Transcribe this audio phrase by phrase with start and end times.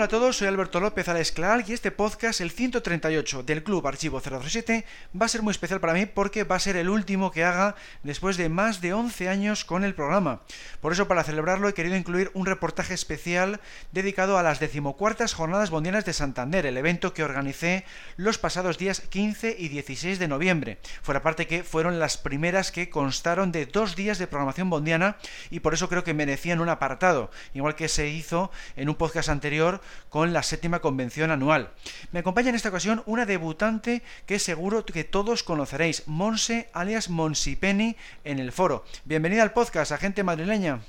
[0.00, 4.18] Hola a todos, soy Alberto López Alesclal y este podcast, el 138 del Club Archivo
[4.18, 4.86] 007,
[5.20, 7.74] va a ser muy especial para mí porque va a ser el último que haga
[8.02, 10.40] después de más de 11 años con el programa.
[10.80, 13.60] Por eso, para celebrarlo, he querido incluir un reportaje especial
[13.92, 17.84] dedicado a las decimocuartas Jornadas Bondianas de Santander, el evento que organicé
[18.16, 20.78] los pasados días 15 y 16 de noviembre.
[21.02, 25.18] Fuera parte que fueron las primeras que constaron de dos días de programación bondiana
[25.50, 29.28] y por eso creo que merecían un apartado, igual que se hizo en un podcast
[29.28, 31.70] anterior con la séptima convención anual.
[32.12, 37.96] Me acompaña en esta ocasión una debutante que seguro que todos conoceréis, Monse alias Monsipeni
[38.24, 38.84] en el foro.
[39.04, 40.80] Bienvenida al podcast, agente madrileña.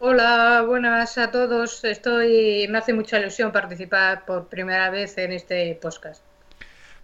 [0.00, 1.84] Hola, buenas a todos.
[1.84, 6.22] Estoy, me hace mucha ilusión participar por primera vez en este podcast.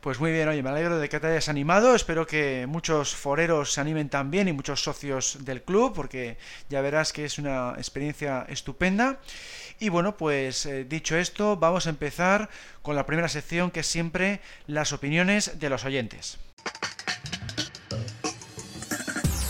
[0.04, 1.94] Pues muy bien, oye, me alegro de que te hayas animado.
[1.94, 6.36] Espero que muchos foreros se animen también y muchos socios del club, porque
[6.68, 9.18] ya verás que es una experiencia estupenda.
[9.80, 12.50] Y bueno, pues eh, dicho esto, vamos a empezar
[12.82, 16.36] con la primera sección que es siempre las opiniones de los oyentes.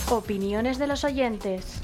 [0.08, 1.83] Opiniones de los oyentes.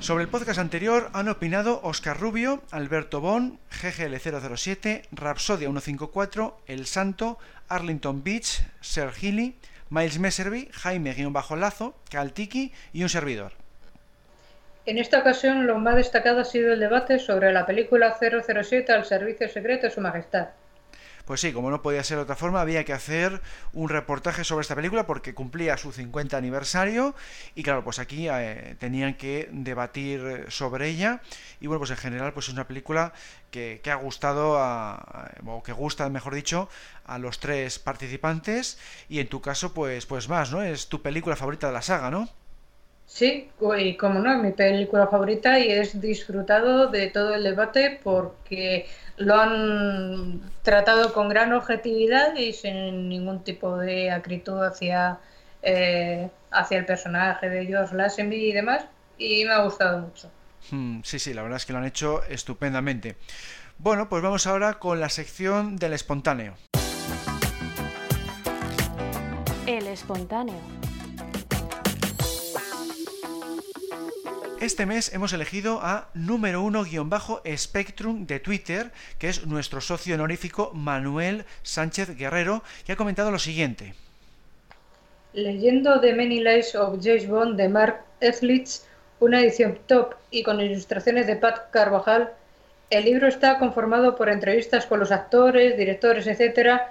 [0.00, 7.38] Sobre el podcast anterior han opinado Oscar Rubio, Alberto Bon, GGL007, Rapsodia 154, El Santo,
[7.68, 9.56] Arlington Beach, Ser Healy,
[9.90, 13.52] Miles Messervy, Jaime-Lazo, Caltiki y un servidor.
[14.86, 19.04] En esta ocasión lo más destacado ha sido el debate sobre la película 007 al
[19.04, 20.48] servicio secreto de Su Majestad.
[21.30, 23.40] Pues sí, como no podía ser de otra forma, había que hacer
[23.72, 27.14] un reportaje sobre esta película porque cumplía su 50 aniversario
[27.54, 31.22] y claro, pues aquí eh, tenían que debatir sobre ella
[31.60, 33.12] y bueno, pues en general pues es una película
[33.52, 36.68] que, ha gustado, a, o que gusta, mejor dicho,
[37.04, 40.62] a los tres participantes y en tu caso pues, pues más, ¿no?
[40.62, 42.28] Es tu película favorita de la saga, ¿no?
[43.12, 47.98] Sí, y como no, es mi película favorita y es disfrutado de todo el debate
[48.02, 55.18] porque lo han tratado con gran objetividad y sin ningún tipo de acritud hacia,
[55.60, 58.84] eh, hacia el personaje de George Lazenby y demás,
[59.18, 60.30] y me ha gustado mucho.
[60.70, 63.16] Hmm, sí, sí, la verdad es que lo han hecho estupendamente.
[63.76, 66.54] Bueno, pues vamos ahora con la sección del espontáneo.
[69.66, 70.60] El espontáneo.
[74.60, 79.80] Este mes hemos elegido a número uno guion bajo Spectrum de Twitter, que es nuestro
[79.80, 83.94] socio honorífico Manuel Sánchez Guerrero, que ha comentado lo siguiente.
[85.32, 88.82] Leyendo The Many Lives of James Bond de Mark Etheridge,
[89.20, 92.30] una edición top y con ilustraciones de Pat Carvajal,
[92.90, 96.82] el libro está conformado por entrevistas con los actores, directores, etc.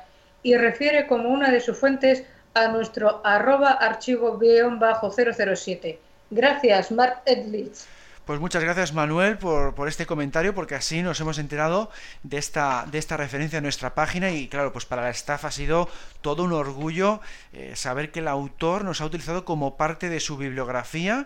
[0.41, 2.23] y refiere como una de sus fuentes
[2.55, 7.87] a nuestro arroba archivo-007 Gracias, Mark Edlitz.
[8.29, 11.89] Pues muchas gracias Manuel por, por, este comentario porque así nos hemos enterado
[12.21, 15.51] de esta, de esta referencia a nuestra página y claro, pues para la staff ha
[15.51, 15.89] sido
[16.21, 17.21] todo un orgullo
[17.53, 21.25] eh, saber que el autor nos ha utilizado como parte de su bibliografía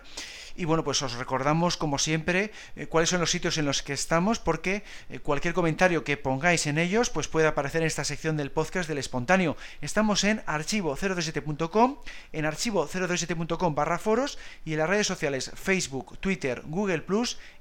[0.56, 3.92] y bueno, pues os recordamos, como siempre, eh, cuáles son los sitios en los que
[3.92, 8.36] estamos, porque eh, cualquier comentario que pongáis en ellos, pues puede aparecer en esta sección
[8.36, 9.56] del podcast del espontáneo.
[9.80, 11.96] Estamos en archivo027.com,
[12.32, 17.04] en archivo027.com barra foros y en las redes sociales Facebook, Twitter, Google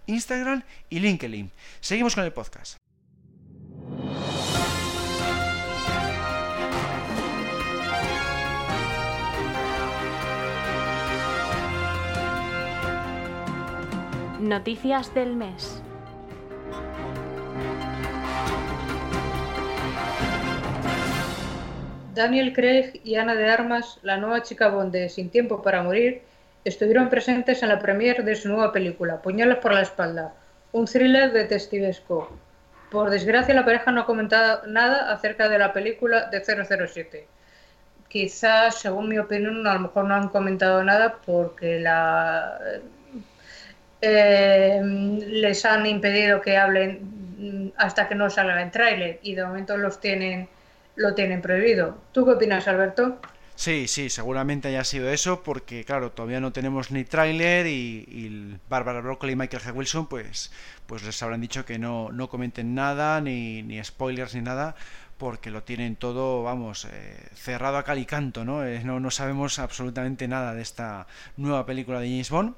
[0.05, 1.51] Instagram y LinkedIn.
[1.79, 2.82] Seguimos con el podcast.
[14.43, 15.81] Noticias del mes.
[22.13, 26.23] Daniel Craig y Ana de Armas, la nueva chica bonde Sin Tiempo para Morir,
[26.65, 30.33] estuvieron presentes en la premiere de su nueva película, Puñales por la Espalda,
[30.73, 32.29] un thriller de testivesco.
[32.91, 37.27] Por desgracia, la pareja no ha comentado nada acerca de la película de 007.
[38.09, 42.59] Quizás, según mi opinión, a lo mejor no han comentado nada porque la
[44.05, 49.77] eh, les han impedido que hablen hasta que no salga el tráiler y de momento
[49.77, 50.49] los tienen
[50.95, 51.97] lo tienen prohibido.
[52.11, 53.19] ¿Tú qué opinas, Alberto?
[53.55, 58.57] Sí, sí, seguramente haya sido eso, porque claro, todavía no tenemos ni tráiler y, y
[58.67, 59.73] Barbara Broccoli y Michael G.
[59.73, 60.51] Wilson, pues,
[60.85, 64.75] pues les habrán dicho que no, no comenten nada, ni, ni spoilers ni nada,
[65.17, 68.65] porque lo tienen todo, vamos, eh, cerrado a cal y canto, ¿no?
[68.65, 68.99] Eh, ¿no?
[68.99, 71.07] No sabemos absolutamente nada de esta
[71.37, 72.55] nueva película de James Bond.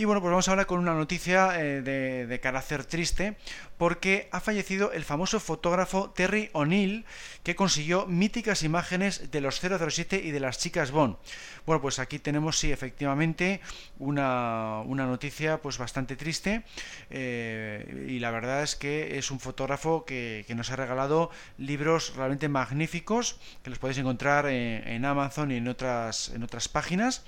[0.00, 3.36] Y bueno, pues vamos ahora con una noticia eh, de, carácter triste,
[3.78, 7.06] porque ha fallecido el famoso fotógrafo Terry O'Neill,
[7.44, 11.16] que consiguió míticas imágenes de los 007 y de las chicas Bond.
[11.64, 13.60] Bueno, pues aquí tenemos, sí, efectivamente,
[13.98, 16.64] una, noticia pues bastante triste,
[17.10, 22.48] eh, y la verdad es que es un fotógrafo que, nos ha regalado libros realmente
[22.48, 27.24] magníficos, que los podéis encontrar en, Amazon y en otras, en otras páginas.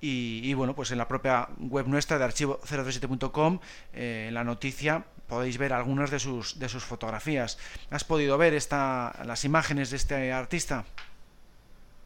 [0.00, 3.60] Y, bueno, pues en la propia web nuestra de archivo037.com,
[3.94, 7.58] eh, en la noticia, podéis ver algunas de sus, de sus fotografías.
[7.90, 10.84] ¿Has podido ver esta, las imágenes de este artista?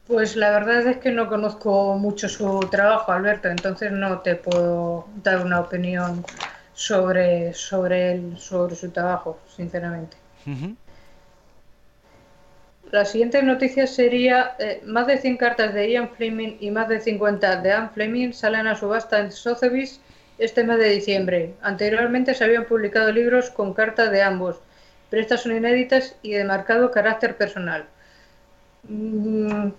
[0.07, 5.07] Pues la verdad es que no conozco mucho su trabajo, Alberto, entonces no te puedo
[5.23, 6.25] dar una opinión
[6.73, 10.17] sobre, sobre él, sobre su trabajo, sinceramente.
[12.91, 17.01] La siguiente noticia sería, eh, más de 100 cartas de Ian Fleming y más de
[17.01, 20.01] 50 de Anne Fleming salen a subasta en Sotheby's
[20.39, 21.55] este mes de diciembre.
[21.63, 24.61] Anteriormente se habían publicado libros con cartas de ambos,
[25.11, 27.87] pero estas son inéditas y de marcado carácter personal.
[28.85, 29.71] Mm,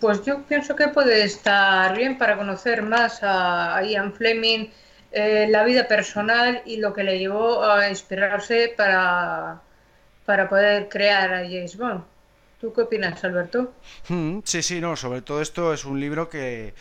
[0.00, 4.68] pues yo pienso que puede estar bien para conocer más a, Ian Fleming,
[5.12, 9.60] eh, la vida personal y lo que le llevó a inspirarse para,
[10.24, 12.04] para poder crear a James Bond.
[12.60, 13.72] ¿Tú qué opinas, Alberto?
[14.08, 16.74] Mm, sí, sí, no, sobre todo esto es un libro que,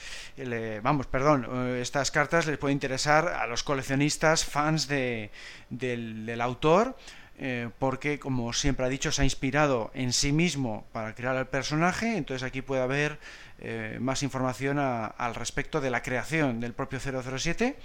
[0.84, 5.32] vamos, perdón, eh, estas cartas les puede interesar a los coleccionistas, fans de,
[5.70, 6.98] del, autor,
[7.38, 11.48] eh, porque, como siempre ha dicho, se ha inspirado en sí mismo para crear el
[11.48, 13.18] personaje, entonces aquí puede haber
[13.60, 17.78] eh, más información al respecto de la creación del propio 007,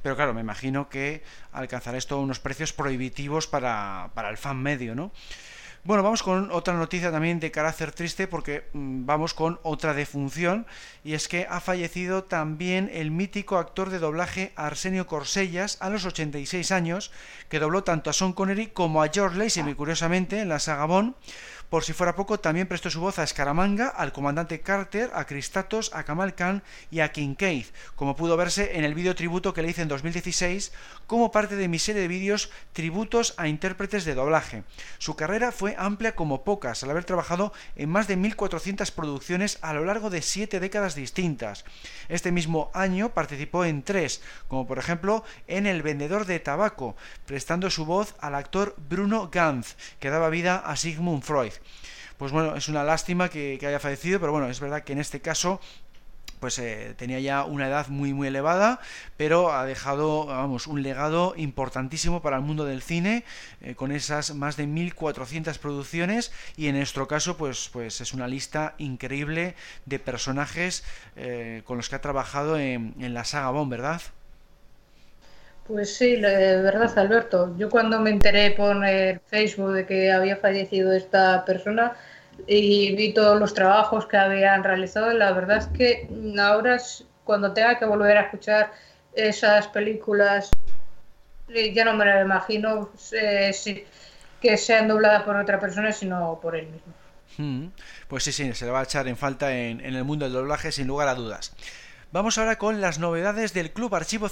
[0.00, 1.22] pero claro, me imagino que
[1.52, 5.12] alcanzará esto unos precios prohibitivos para, para el fan medio, ¿no?
[5.84, 10.64] Bueno, vamos con otra noticia también de carácter triste porque mm, vamos con otra defunción
[11.02, 16.06] y es que ha fallecido también el mítico actor de doblaje Arsenio Corsellas a los
[16.06, 17.10] 86 años
[17.48, 20.86] que dobló tanto a Sean Connery como a George Lazenby curiosamente en la saga
[21.72, 25.90] por si fuera poco, también prestó su voz a Scaramanga, al comandante Carter, a Cristatos,
[25.94, 27.64] a Kamal Khan y a Kincaid,
[27.96, 30.70] como pudo verse en el vídeo tributo que le hice en 2016
[31.06, 34.64] como parte de mi serie de vídeos tributos a intérpretes de doblaje.
[34.98, 39.72] Su carrera fue amplia como pocas, al haber trabajado en más de 1400 producciones a
[39.72, 41.64] lo largo de siete décadas distintas.
[42.10, 47.70] Este mismo año participó en tres, como por ejemplo en El vendedor de tabaco, prestando
[47.70, 51.61] su voz al actor Bruno Ganz, que daba vida a Sigmund Freud
[52.18, 55.20] pues bueno, es una lástima que, haya fallecido, pero bueno, es verdad que en este
[55.20, 55.60] caso
[56.40, 58.80] pues eh, tenía ya una edad muy muy elevada,
[59.16, 63.24] pero ha dejado, vamos, un legado importantísimo para el mundo del cine,
[63.60, 68.26] eh, con esas más de 1400 producciones, y en nuestro caso, pues, pues es una
[68.26, 69.54] lista increíble
[69.86, 70.82] de personajes
[71.14, 74.02] eh, con los que ha trabajado en, en la saga Bond, ¿verdad?
[75.66, 77.54] Pues sí, de verdad, Alberto.
[77.56, 81.92] Yo cuando me enteré por el Facebook de que había fallecido esta persona
[82.46, 86.78] y vi todos los trabajos que habían realizado, la verdad es que ahora
[87.24, 88.72] cuando tenga que volver a escuchar
[89.14, 90.50] esas películas,
[91.48, 93.52] eh, ya no me lo imagino eh,
[94.40, 96.92] que sean dobladas por otra persona, sino por él mismo.
[97.38, 97.68] Hmm.
[98.08, 100.34] Pues sí, sí, se le va a echar en falta en, en el mundo del
[100.34, 101.54] doblaje sin lugar a dudas.
[102.10, 104.28] Vamos ahora con las novedades del Club Archivo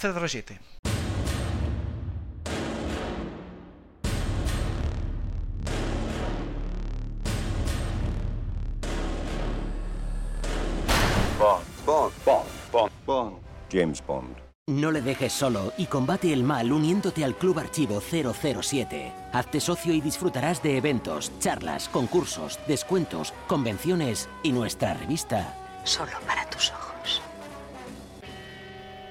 [13.07, 13.37] 007.
[13.71, 14.37] James Bond.
[14.69, 19.13] No le dejes solo y combate el mal uniéndote al Club Archivo 007.
[19.33, 25.57] Hazte socio y disfrutarás de eventos, charlas, concursos, descuentos, convenciones y nuestra revista.
[25.83, 26.90] Solo para tus ojos.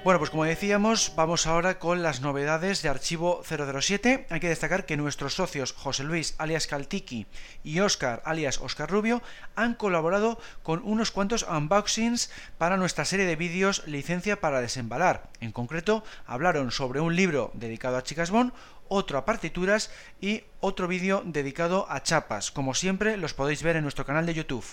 [0.01, 4.27] Bueno, pues como decíamos, vamos ahora con las novedades de Archivo 007.
[4.29, 7.27] Hay que destacar que nuestros socios José Luis alias Caltiki
[7.65, 9.22] y Oscar alias Oscar Rubio
[9.56, 15.32] han colaborado con unos cuantos unboxings para nuestra serie de vídeos Licencia para desembalar.
[15.41, 18.53] En concreto, hablaron sobre un libro dedicado a Chicas Bond,
[18.88, 19.91] otro a partituras
[20.22, 22.51] y otro vídeo dedicado a chapas.
[22.51, 24.65] Como siempre, los podéis ver en nuestro canal de YouTube.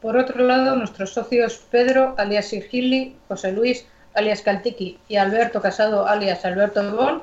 [0.00, 6.06] Por otro lado, nuestros socios Pedro, alias Sigili, José Luis, alias Caltiqui y Alberto Casado,
[6.06, 7.22] alias Alberto Bon,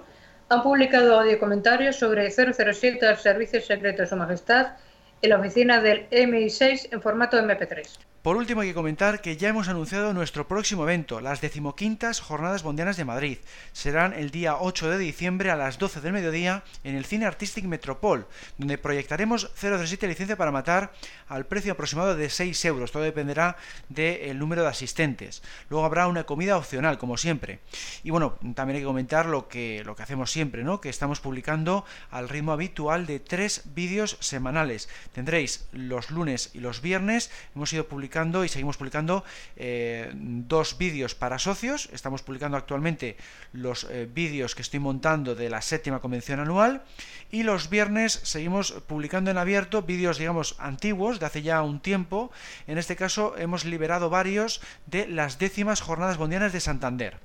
[0.49, 4.73] han publicado audio comentarios sobre 007 al Servicio Secreto de Su Majestad
[5.21, 7.87] en la oficina del MI6 en formato MP3.
[8.27, 12.61] Por último hay que comentar que ya hemos anunciado nuestro próximo evento, las decimoquintas Jornadas
[12.61, 13.37] Bondianas de Madrid.
[13.71, 17.63] Serán el día 8 de diciembre a las 12 del mediodía en el Cine Artistic
[17.63, 20.91] Metropol, donde proyectaremos 007 licencia para matar
[21.29, 22.91] al precio aproximado de 6 euros.
[22.91, 23.55] Todo dependerá
[23.87, 25.41] del número de asistentes.
[25.69, 27.61] Luego habrá una comida opcional, como siempre.
[28.03, 30.81] Y bueno, también hay que comentar lo que, lo que hacemos siempre, ¿no?
[30.81, 34.89] Que estamos publicando al ritmo habitual de tres vídeos semanales.
[35.13, 37.31] Tendréis los lunes y los viernes.
[37.55, 39.23] Hemos ido publicando y seguimos publicando
[39.55, 41.87] eh, dos vídeos para socios.
[41.93, 43.15] Estamos publicando actualmente
[43.53, 46.81] los eh, vídeos que estoy montando de la séptima convención anual.
[47.29, 52.31] Y los viernes seguimos publicando en abierto vídeos, digamos, antiguos, de hace ya un tiempo.
[52.65, 57.19] En este caso hemos liberado varios de las décimas jornadas bondianas de Santander.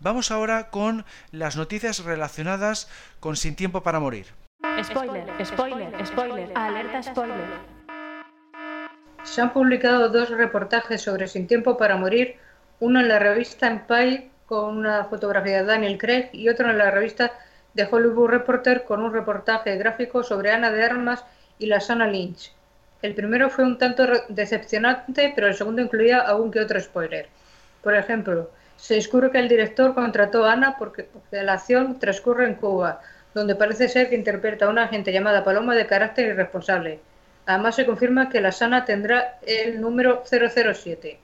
[0.00, 2.88] Vamos ahora con las noticias relacionadas
[3.20, 4.26] con Sin Tiempo para Morir.
[4.82, 7.79] Spoiler, spoiler, spoiler, alerta spoiler.
[9.24, 12.36] Se han publicado dos reportajes sobre Sin Tiempo para Morir,
[12.80, 16.90] uno en la revista Empire con una fotografía de Daniel Craig y otro en la
[16.90, 17.32] revista
[17.74, 21.24] The Hollywood Reporter con un reportaje gráfico sobre Ana de Armas
[21.58, 22.52] y la Sana Lynch.
[23.02, 27.28] El primero fue un tanto decepcionante, pero el segundo incluía algún que otro spoiler.
[27.82, 32.54] Por ejemplo, se descubre que el director contrató a Ana porque, la acción transcurre en
[32.56, 33.00] Cuba,
[33.34, 37.00] donde parece ser que interpreta a una agente llamada Paloma de carácter irresponsable.
[37.50, 41.18] Además se confirma que la sana tendrá el número 007.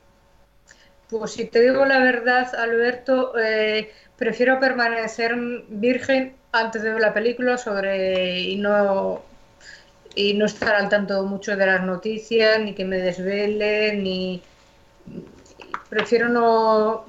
[1.09, 5.37] Pues si te digo la verdad, Alberto, eh, prefiero permanecer
[5.68, 9.23] virgen antes de ver la película sobre y no
[10.16, 14.42] y no estar al tanto mucho de las noticias, ni que me desvelen, ni
[15.88, 17.04] prefiero no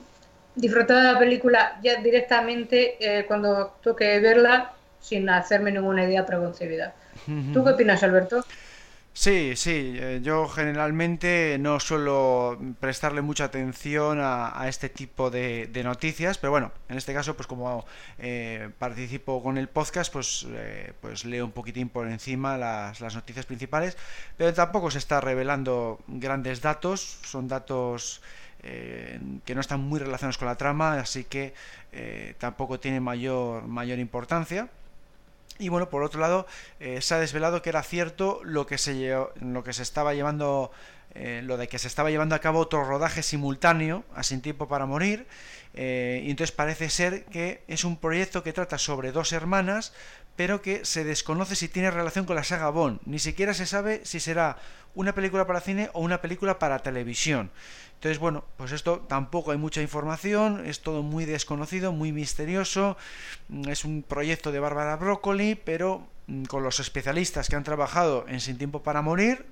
[0.54, 6.94] disfrutar de la película ya directamente eh, cuando toque verla sin hacerme ninguna idea preconcebida.
[7.52, 8.46] ¿Tú qué opinas, Alberto?
[9.20, 16.38] Sí, sí, eh, yo generalmente no suelo prestarle mucha atención a, este tipo de, noticias,
[16.38, 17.84] pero bueno, en este caso, pues como
[18.20, 23.16] eh, participo con el podcast, pues, eh, pues leo un poquitín por encima las, las,
[23.16, 23.98] noticias principales,
[24.38, 28.22] pero tampoco se está revelando grandes datos, son datos
[28.62, 31.54] que no están muy relacionados con la trama, así que
[32.38, 34.70] tampoco tiene mayor, mayor importancia.
[35.60, 36.46] Y bueno, por otro lado,
[36.80, 40.72] eh, se ha desvelado que era cierto lo que se, lo que se estaba llevando,
[41.16, 44.68] eh, lo de que se estaba llevando a cabo otro rodaje simultáneo, a Sin Tiempo
[44.68, 45.26] para Morir.
[45.74, 49.94] Eh, y entonces parece ser que es un proyecto que trata sobre dos hermanas,
[50.38, 53.00] pero que se desconoce si tiene relación con la saga Bond.
[53.06, 54.58] Ni siquiera se sabe si será
[54.94, 57.52] una película para cine o una película para televisión.
[57.96, 62.96] Entonces, bueno, pues esto tampoco hay mucha información, es todo muy desconocido, muy misterioso,
[63.50, 68.26] mm, es un proyecto de Bárbara Broccoli, pero mm, con los especialistas que han trabajado
[68.28, 69.48] en Sin Tiempo para Morir,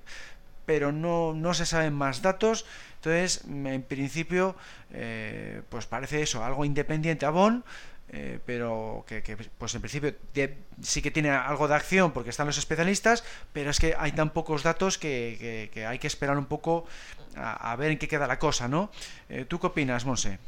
[0.66, 2.64] pero no, no se saben más datos,
[2.96, 4.54] entonces en principio
[4.92, 7.64] eh, pues parece eso, algo independiente a Bonn,
[8.12, 9.22] eh, pero que,
[9.58, 10.14] pues en principio
[10.80, 14.30] sí que tiene algo de acción porque están los especialistas, pero es que hay tan
[14.30, 16.86] pocos datos que, hay que esperar un poco
[17.36, 18.90] a, ver en qué queda la cosa, ¿no?
[19.28, 20.38] Eh, ¿Tú qué opinas, Monse?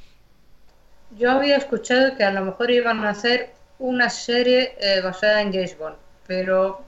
[1.18, 5.52] Yo había escuchado que a lo mejor iban a hacer una serie eh, basada en
[5.52, 5.96] James Bond,
[6.26, 6.82] pero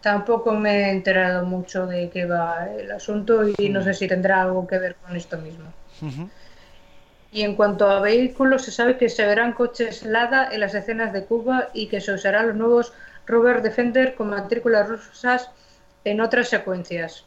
[0.00, 4.42] tampoco me he enterado mucho de qué va el asunto y no sé si tendrá
[4.42, 5.72] algo que ver con esto mismo.
[7.36, 11.12] Y en cuanto a vehículos, se sabe que se verán coches Lada en las escenas
[11.12, 12.94] de Cuba y que se usarán los nuevos
[13.26, 15.50] Robert Defender con matrículas rusas
[16.04, 17.26] en otras secuencias.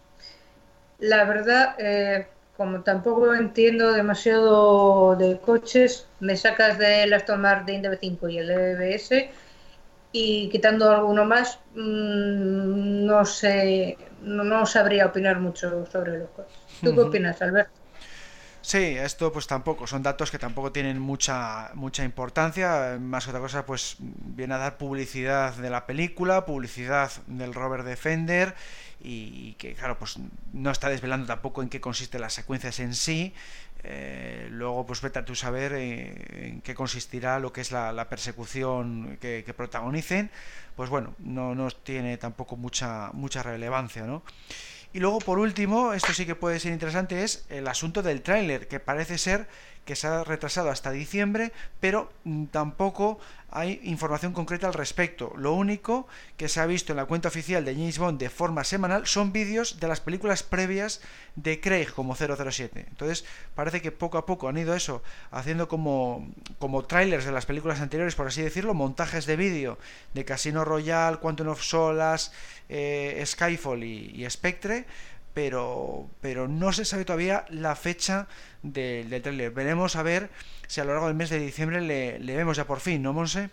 [0.98, 2.26] La verdad, eh,
[2.58, 9.30] como tampoco entiendo demasiado de coches, me sacas del Aston Martin DB5 y el DBS
[10.12, 16.58] y quitando alguno más, mm, no sé, no, sabría opinar mucho sobre los coches.
[16.84, 17.79] ¿Tú qué opinas, Alberto?
[18.70, 23.42] Sí, esto pues tampoco, son datos que tampoco tienen mucha, mucha importancia, más que otra
[23.42, 28.54] cosa pues viene a dar publicidad de la película, publicidad del Robert Defender
[29.02, 30.20] y, que claro pues
[30.54, 33.34] no está desvelando tampoco en qué consisten las secuencias en sí,
[33.84, 38.08] eh, luego pues vete a tú saber eh, en qué consistirá lo que es la,
[38.08, 40.30] persecución que, que, protagonicen,
[40.76, 44.22] pues bueno, no, no tiene tampoco mucha, mucha relevancia, ¿no?
[44.92, 48.68] Y luego, por último, esto sí que puede ser interesante, es el asunto del tráiler,
[48.68, 49.48] que parece ser
[49.86, 53.20] que se ha retrasado hasta diciembre, pero mm, tampoco
[53.52, 55.34] hay información concreta al respecto.
[55.38, 58.64] Lo único que se ha visto en la cuenta oficial de James Bond de forma
[58.64, 61.02] semanal son vídeos de las películas previas
[61.36, 62.86] de Craig como 007.
[62.90, 63.26] Entonces
[63.56, 65.02] parece que poco a poco han ido eso,
[65.32, 66.30] haciendo como,
[66.60, 69.78] como trailers de las películas anteriores, por así decirlo, montajes de vídeo
[70.14, 72.32] de Casino Royale, Quantum of Solas,
[72.68, 74.86] eh, Skyfall y, y Spectre
[75.34, 78.28] pero, pero no se sabe todavía la fecha
[78.64, 79.52] del, del tráiler.
[79.52, 80.30] Veremos a ver
[80.68, 83.14] si a lo largo del mes de diciembre le, le vemos ya por fin, ¿no,
[83.14, 83.50] Monse?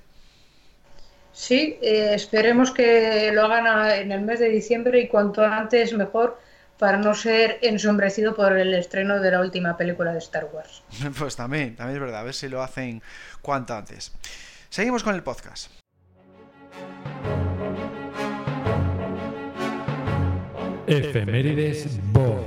[1.33, 6.41] Sí, eh, esperemos que lo hagan en el mes de diciembre y cuanto antes mejor
[6.79, 10.83] para no ser ensombrecido por el estreno de la última película de Star Wars.
[11.19, 13.03] Pues también, también es verdad, a ver si lo hacen
[13.43, 14.13] cuanto antes.
[14.71, 15.71] Seguimos con el podcast.
[20.89, 22.47] Efemérides Bond.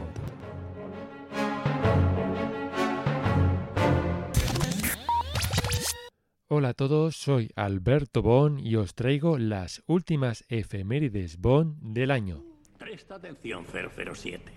[6.48, 12.46] Hola a todos, soy Alberto Bond y os traigo las últimas efemérides Bond del año.
[12.78, 14.54] Presta atención 007.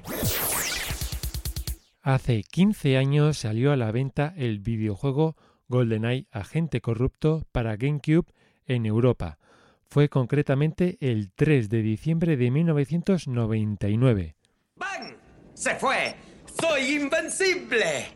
[2.03, 5.35] Hace 15 años salió a la venta el videojuego
[5.67, 8.33] GoldenEye Agente Corrupto para GameCube
[8.65, 9.39] en Europa.
[9.93, 14.37] Fue concretamente el 3 de diciembre de 1999.
[14.77, 15.17] ¡Bang!
[15.53, 16.17] ¡Se fue!
[16.59, 18.07] ¡Soy invencible!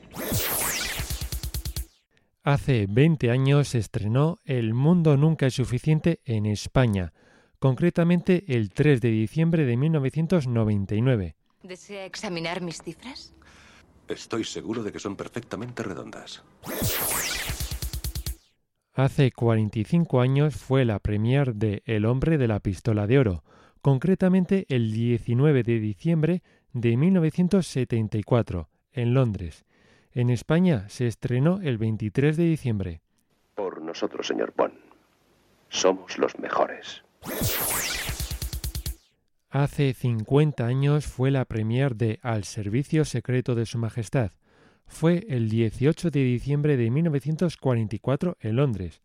[2.44, 7.12] Hace 20 años se estrenó El Mundo Nunca es Suficiente en España,
[7.58, 11.36] concretamente el 3 de diciembre de 1999.
[11.62, 13.34] ¿Desea examinar mis cifras?
[14.08, 16.42] Estoy seguro de que son perfectamente redondas.
[18.96, 23.44] Hace 45 años fue la premier de El hombre de la pistola de oro,
[23.82, 29.66] concretamente el 19 de diciembre de 1974, en Londres.
[30.12, 33.02] En España se estrenó el 23 de diciembre.
[33.54, 34.72] Por nosotros, señor Bond.
[35.68, 37.04] Somos los mejores.
[39.50, 44.30] Hace 50 años fue la premier de Al servicio secreto de Su Majestad.
[44.86, 49.02] Fue el 18 de diciembre de 1944 en Londres.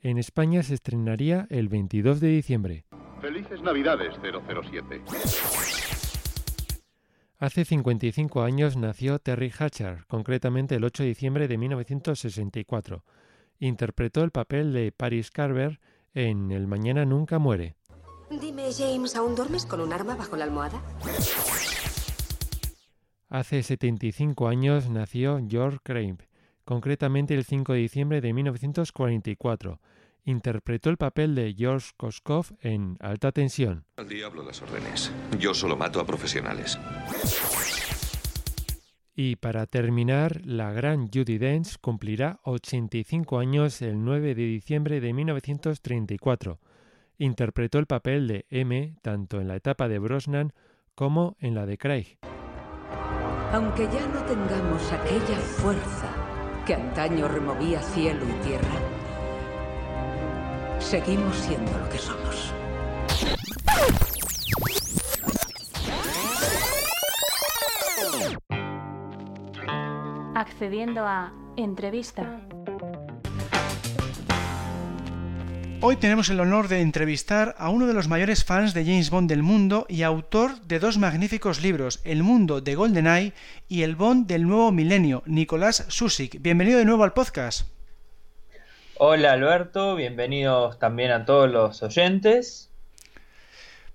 [0.00, 2.84] En España se estrenaría el 22 de diciembre.
[3.20, 5.02] Felices Navidades 007.
[7.38, 13.04] Hace 55 años nació Terry Hatcher, concretamente el 8 de diciembre de 1964.
[13.60, 15.80] Interpretó el papel de Paris Carver
[16.12, 17.76] en El Mañana Nunca Muere.
[18.30, 20.80] Dime, James, ¿aún duermes con un arma bajo la almohada?
[23.30, 26.16] Hace 75 años nació George Crane,
[26.64, 29.80] concretamente el 5 de diciembre de 1944.
[30.24, 33.84] Interpretó el papel de George Koskov en Alta Tensión.
[33.96, 35.12] Al diablo las órdenes.
[35.38, 36.76] Yo solo mato a profesionales.
[39.14, 45.12] Y para terminar, la gran Judy Dench cumplirá 85 años el 9 de diciembre de
[45.12, 46.58] 1934.
[47.18, 50.52] Interpretó el papel de M tanto en la etapa de Brosnan
[50.96, 52.18] como en la de Craig.
[53.52, 56.06] Aunque ya no tengamos aquella fuerza
[56.64, 58.78] que antaño removía cielo y tierra,
[60.78, 62.54] seguimos siendo lo que somos.
[70.36, 72.40] Accediendo a entrevista.
[75.82, 79.30] Hoy tenemos el honor de entrevistar a uno de los mayores fans de James Bond
[79.30, 83.32] del mundo y autor de dos magníficos libros, El mundo de GoldenEye
[83.66, 86.42] y El Bond del nuevo milenio, Nicolás Susik.
[86.42, 87.66] Bienvenido de nuevo al podcast.
[88.98, 92.69] Hola Alberto, bienvenidos también a todos los oyentes.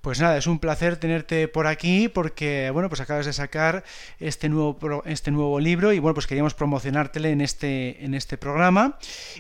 [0.05, 3.83] Pues nada, es un placer tenerte por aquí porque, bueno, pues acabas de sacar
[4.19, 8.99] este nuevo, este nuevo libro y, bueno, pues queríamos promocionártele en este, en este programa.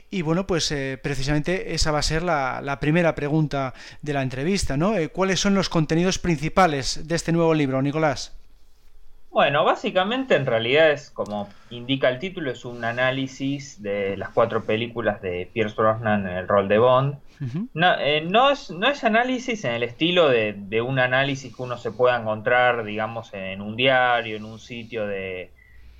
[0.09, 4.75] Y, bueno, pues eh, precisamente esa va a ser la, primera pregunta de la entrevista,
[4.75, 4.97] ¿no?
[4.97, 8.35] Eh, ¿Cuáles son los contenidos principales de este nuevo libro, Nicolás?
[9.29, 14.63] Bueno, básicamente en realidad es como indica el título, es un análisis de las cuatro
[14.63, 17.19] películas de Pierce Brosnan en el rol de Bond.
[17.73, 21.77] No, eh, no, es, no es análisis en el estilo de, un análisis que uno
[21.77, 25.51] se pueda encontrar, digamos, en un diario, en un sitio de,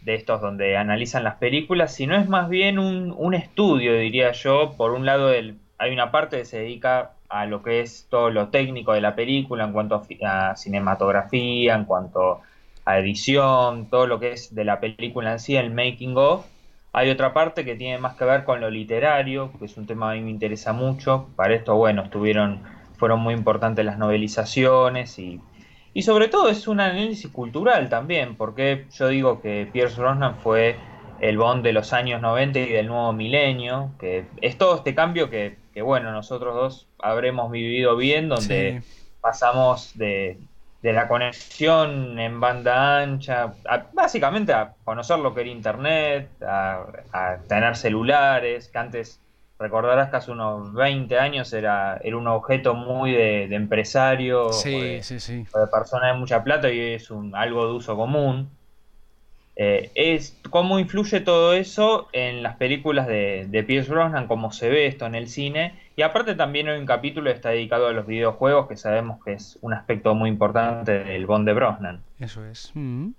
[0.02, 4.74] de estos donde analizan las películas, sino es más bien un, un estudio, diría yo.
[4.78, 8.30] Por un lado, el, hay una parte que se dedica a lo que es todo
[8.30, 12.42] lo técnico de la película en cuanto a, a cinematografía, en cuanto
[12.86, 16.46] a edición, todo lo que es de la película en sí, el making of.
[16.98, 20.14] Hay otra parte que tiene más que ver con lo literario, que es un tema
[20.14, 21.28] que a mí me interesa mucho.
[21.36, 22.64] Para esto, bueno, estuvieron,
[22.96, 25.42] fueron muy importantes las novelizaciones y,
[25.94, 30.78] y sobre todo es un análisis cultural también, porque yo digo que Pierce Brosnan fue
[31.20, 35.30] el Bond de los años 90 y del nuevo milenio, que es todo este cambio
[35.30, 39.10] que, que bueno, nosotros dos habremos vivido bien, donde sí.
[39.20, 40.38] pasamos de,
[40.86, 46.86] de la conexión en banda ancha, a, básicamente a conocer lo que era internet, a,
[47.12, 49.20] a, tener celulares, que antes
[49.58, 55.02] recordarás que hace unos 20 años era, era un objeto muy de, empresario, sí, de,
[55.02, 55.38] sí, sí.
[55.38, 58.52] de persona de mucha plata y es un, algo de uso común.
[59.56, 64.70] Eh, es cómo influye todo eso en las películas de, de Pierce Brosnan, cómo se
[64.70, 65.74] ve esto en el cine.
[65.96, 69.34] Y aparte también hay un capítulo que está dedicado a los videojuegos, que sabemos que
[69.34, 72.02] es un aspecto muy importante del Bond de Brosnan.
[72.20, 72.72] Eso es.
[72.74, 73.12] Mm.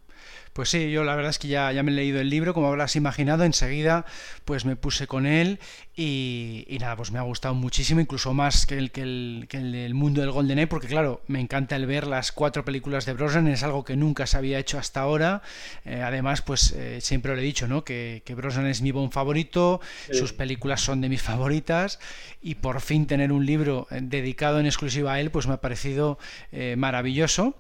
[0.57, 2.69] Pues sí, yo la verdad es que ya, ya me he leído el libro, como
[2.69, 4.07] habrás imaginado, enseguida
[4.47, 5.59] pues me puse con él
[5.99, 9.95] y, nada, pues me ha gustado muchísimo, incluso más que el, que el, que el,
[9.95, 13.63] mundo del GoldenEye, porque claro, me encanta el ver las cuatro películas de Brosnan, es
[13.63, 15.43] algo que nunca se había hecho hasta ahora,
[15.87, 17.83] eh, además pues eh, siempre lo he dicho, ¿no?
[17.83, 19.81] Que, que Brosnan es mi bon favorito,
[20.13, 21.99] sus películas son de mis favoritas
[22.43, 25.61] y por fin tener un libro eh, dedicado en exclusiva a él pues me ha
[25.61, 26.19] parecido
[26.77, 27.57] maravilloso.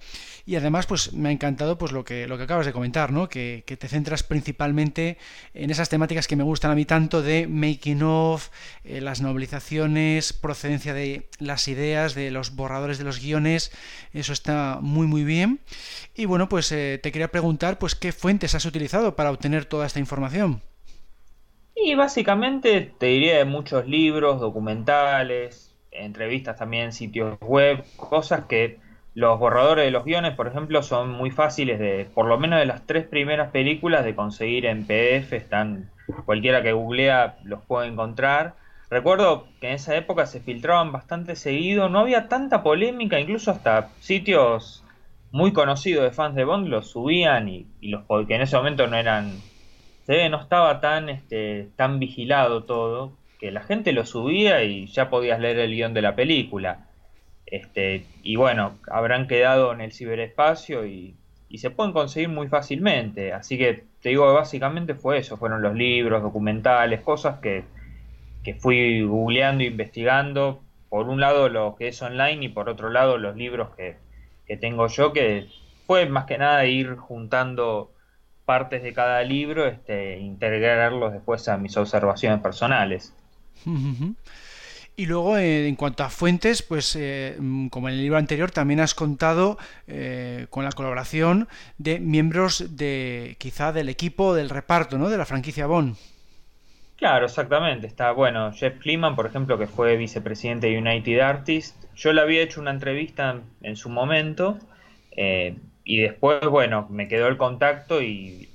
[0.48, 2.85] Y además pues me ha encantado pues lo que, lo que acabas de comentar,
[3.28, 5.18] Que, te centras principalmente
[5.54, 8.50] en esas temáticas que me gustan a mí tanto de making of,
[8.84, 13.72] eh, las novelizaciones, procedencia de las ideas, de los borradores de los guiones,
[14.12, 15.60] eso está muy muy bien.
[16.14, 19.86] Y bueno, pues eh, te quería preguntar pues qué fuentes has utilizado para obtener toda
[19.86, 20.62] esta información.
[21.74, 28.78] Y básicamente te diría de muchos libros, documentales, entrevistas también, sitios web, cosas que
[29.16, 32.66] los borradores de los guiones, por ejemplo, son muy fáciles de, por lo menos de
[32.66, 35.32] las tres primeras películas, de conseguir en PDF.
[35.32, 35.90] Están,
[36.26, 38.56] cualquiera que googlea los puede encontrar.
[38.90, 43.88] Recuerdo que en esa época se filtraban bastante seguido, no había tanta polémica, incluso hasta
[44.00, 44.84] sitios
[45.32, 48.98] muy conocidos de fans de Bond los subían y, los que en ese momento no
[48.98, 49.32] eran,
[50.04, 55.08] se no estaba tan, este, tan vigilado todo, que la gente lo subía y ya
[55.08, 56.85] podías leer el guion de la película.
[57.46, 61.16] Este, y bueno, habrán quedado en el ciberespacio y,
[61.56, 63.32] se pueden conseguir muy fácilmente.
[63.32, 67.64] Así que te digo, básicamente fue eso, fueron los libros, documentales, cosas que,
[68.58, 70.60] fui googleando e investigando.
[70.90, 73.96] Por un lado lo que es online y por otro lado los libros que,
[74.58, 75.46] tengo yo, que
[75.86, 77.90] fue más que nada ir juntando
[78.44, 83.14] partes de cada libro, este, integrarlos después a mis observaciones personales.
[84.98, 88.50] Y luego, eh, en cuanto a fuentes, pues eh, mm, como en el libro anterior,
[88.50, 94.96] también has contado eh, con la colaboración de miembros de quizá del equipo del reparto,
[94.96, 95.10] ¿no?
[95.10, 95.96] De la franquicia Bond.
[96.96, 97.86] Claro, exactamente.
[97.86, 101.86] Está, bueno, Jeff Kliman, por ejemplo, que fue vicepresidente de United Artists.
[101.94, 104.58] Yo le había hecho una entrevista en su momento
[105.84, 108.48] y después, bueno, me quedó el contacto y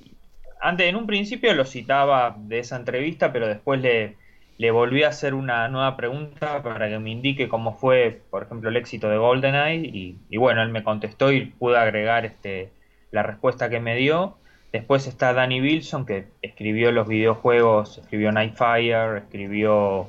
[0.60, 4.16] antes, en un principio lo citaba de esa entrevista, pero después le
[4.62, 8.70] le volví a hacer una nueva pregunta para que me indique cómo fue, por ejemplo,
[8.70, 9.90] el éxito de GoldenEye
[10.30, 12.70] y, bueno, él me contestó y pude agregar este,
[13.10, 14.36] la respuesta que me dio.
[14.70, 20.08] Después está Danny Wilson, que escribió los videojuegos, escribió Nightfire, escribió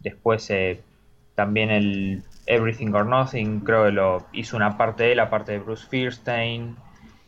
[0.00, 0.80] después eh,
[1.36, 5.60] también el Everything or Nothing, creo que lo hizo una parte de él, aparte de
[5.60, 6.74] Bruce Firstein.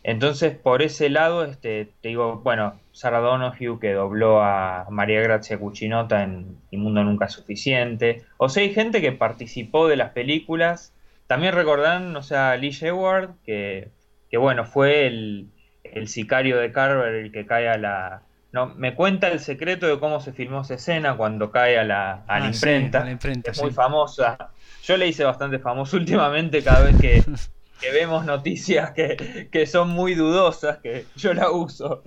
[0.02, 5.58] Entonces, por ese lado, este, te digo, bueno, Sarah Donoghue que dobló a María Grazia
[5.58, 8.24] Cuchinota en Mi Mundo Nunca Suficiente.
[8.38, 10.94] O sea, hay gente que participó de las películas.
[11.26, 13.90] También recordarán, o sea, Lee Sheward, que,
[14.30, 15.48] que bueno, fue el,
[15.84, 20.00] el sicario de Carver el que cae a la, no, me cuenta el secreto de
[20.00, 23.08] cómo se filmó esa escena cuando cae a la, a la ah, imprenta.
[23.44, 24.50] es muy famosa.
[24.82, 27.22] Yo le hice bastante famoso últimamente cada vez que,
[27.80, 32.02] que vemos noticias que, que, son muy dudosas, que yo la uso.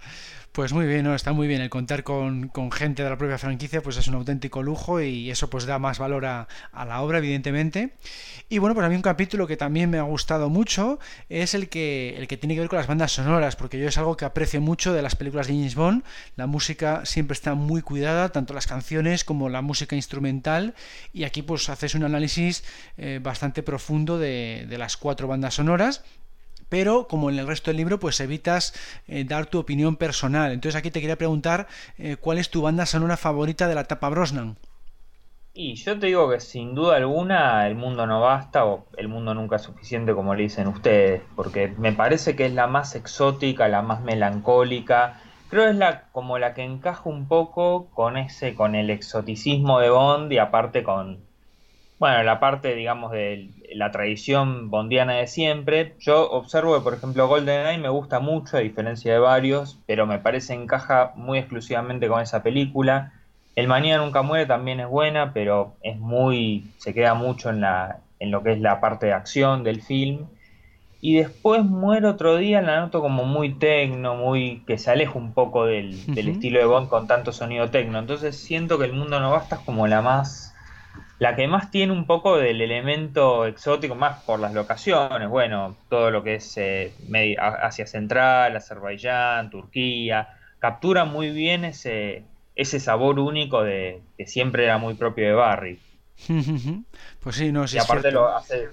[0.57, 3.99] Pues muy bien, está muy bien el contar con, gente de la propia franquicia, pues
[3.99, 7.93] es un auténtico lujo y eso pues da más valor a, la obra, evidentemente.
[8.49, 11.69] Y bueno, pues a mí un capítulo que también me ha gustado mucho es el
[11.69, 14.25] que, el que tiene que ver con las bandas sonoras, porque yo es algo que
[14.25, 16.05] aprecio mucho de las películas de James Bond.
[16.37, 20.75] La música siempre está muy cuidada, tanto las canciones como la música instrumental,
[21.13, 22.65] y aquí pues haces un análisis
[22.97, 26.03] eh, bastante profundo de las cuatro bandas sonoras
[26.69, 28.75] pero como en el resto del libro pues evitas
[29.07, 30.53] eh, dar tu opinión personal.
[30.53, 31.67] Entonces aquí te quería preguntar
[31.99, 34.57] eh, cuál es tu banda sonora favorita de la etapa Brosnan.
[35.59, 39.33] Y yo te digo que sin duda alguna el mundo no basta o el mundo
[39.33, 43.67] nunca es suficiente como le dicen ustedes, porque me parece que es la más exótica,
[43.67, 48.75] la más melancólica, creo es la como la que encaja un poco con ese con
[48.75, 51.26] el exoticismo de Bond y aparte con
[51.99, 57.27] bueno, la parte, digamos, de la tradición bondiana de siempre, yo observo que, por ejemplo,
[57.27, 62.21] GoldenEye me gusta mucho, a diferencia de varios, pero me parece encaja muy exclusivamente con
[62.21, 63.13] esa película.
[63.55, 66.71] El Manía Nunca Muere también es buena, pero es muy.
[66.77, 70.27] se queda mucho en, la, en lo que es la parte de acción del film.
[71.01, 75.33] y después muere otro día, la noto como muy tecno, muy que se aleja un
[75.33, 77.99] poco del, estilo de Bond con tanto sonido tecno.
[77.99, 80.56] Entonces siento que el mundo no basta es como la más,
[81.19, 85.29] la que más tiene un poco del elemento exótico, más por las locaciones.
[85.29, 86.93] Bueno, todo lo que es eh,
[87.39, 92.25] Asia Central, Azerbaiyán, Turquía, captura muy bien ese,
[92.55, 95.81] ese sabor único de que siempre era muy propio de Barry.
[97.21, 98.69] pues sí, no, sí, Y aparte lo hace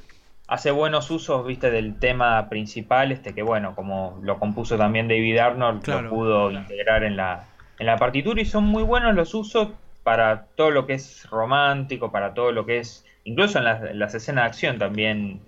[0.48, 5.38] hace buenos usos, viste, del tema principal, este que bueno, como lo compuso también David
[5.38, 7.46] Arnold, lo pudo integrar en la,
[7.80, 9.70] en la partitura y son muy buenos los usos
[10.04, 14.00] para todo lo que es romántico, para todo lo que es, incluso en las, en
[14.00, 15.42] las escenas de acción también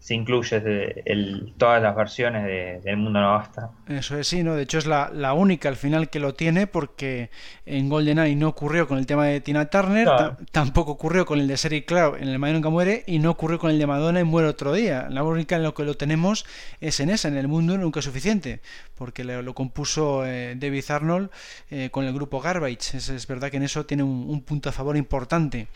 [0.00, 3.70] se incluye el, todas las versiones de, del mundo no basta.
[3.86, 4.54] Eso es, sí, ¿no?
[4.54, 7.30] De hecho es la, la, única al final que lo tiene porque
[7.66, 10.08] en GoldenEye no ocurrió con el tema de Tina Turner,
[10.52, 13.58] tampoco ocurrió con el de Seri Cloud en El Mayo Nunca Muere y no ocurrió
[13.58, 15.06] con el de Madonna en Muere Otro Día.
[15.10, 16.46] La única en lo que lo tenemos
[16.80, 18.60] es en esa, en El Mundo Nunca es Suficiente,
[18.94, 21.30] porque lo, compuso eh, David Arnold
[21.70, 22.96] eh, con el grupo Garbage.
[22.96, 25.68] Es, es, verdad que en eso tiene un, un punto a favor importante.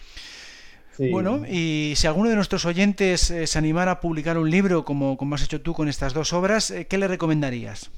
[0.98, 5.16] Bueno, y si alguno de nuestros oyentes eh, se animara a publicar un libro como,
[5.16, 7.90] como has hecho tú con estas dos obras, eh, ¿qué le recomendarías?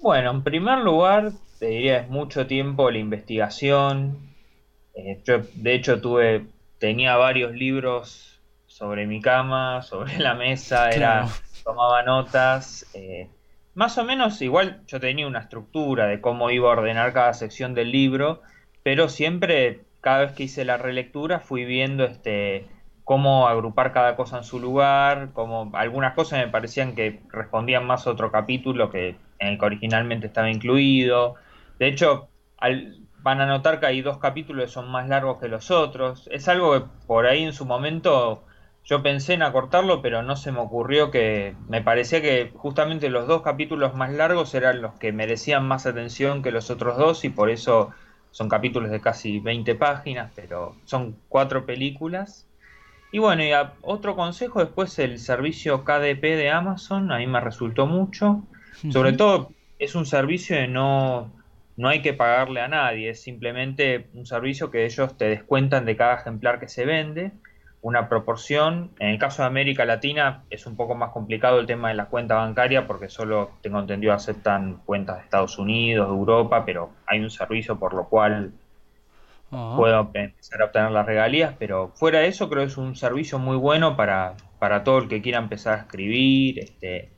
[0.00, 4.18] Bueno, en primer lugar, te diría es mucho tiempo la investigación.
[4.94, 6.46] Eh, yo, de hecho, tuve,
[6.78, 11.28] tenía varios libros sobre mi cama, sobre la mesa, era,
[11.62, 12.86] tomaba notas.
[13.74, 17.74] más o menos, igual yo tenía una estructura de cómo iba a ordenar cada sección
[17.74, 18.40] del libro,
[18.82, 22.68] pero siempre cada vez que hice la relectura fui viendo este
[23.04, 28.06] cómo agrupar cada cosa en su lugar, como algunas cosas me parecían que respondían más
[28.06, 31.36] a otro capítulo que en el que originalmente estaba incluido.
[31.78, 32.28] De hecho,
[33.22, 36.28] van a notar que hay dos capítulos que son más largos que los otros.
[36.30, 38.44] Es algo que por ahí en su momento
[38.84, 43.26] yo pensé en acortarlo, pero no se me ocurrió que me parecía que justamente los
[43.26, 47.30] dos capítulos más largos eran los que merecían más atención que los otros dos y
[47.30, 47.90] por eso
[48.34, 52.48] son capítulos de casi 20 páginas, pero son cuatro películas.
[53.12, 57.86] Y bueno, y otro consejo después el servicio KDP de Amazon, a mí me resultó
[57.86, 58.42] mucho.
[58.90, 61.30] Sobre todo es un servicio de no,
[61.76, 65.96] no hay que pagarle a nadie, es simplemente un servicio que ellos te descuentan de
[65.96, 67.30] cada ejemplar que se vende
[67.84, 68.92] una proporción.
[68.98, 72.06] En el caso de América Latina es un poco más complicado el tema de la
[72.06, 77.20] cuenta bancaria porque solo tengo entendido aceptan cuentas de Estados Unidos, de Europa, pero hay
[77.20, 78.52] un servicio por lo cual
[79.50, 83.38] puedo empezar a obtener las regalías, pero fuera de eso creo que es un servicio
[83.38, 86.58] muy bueno para, para todo el que quiera empezar a escribir.
[86.60, 87.10] Este,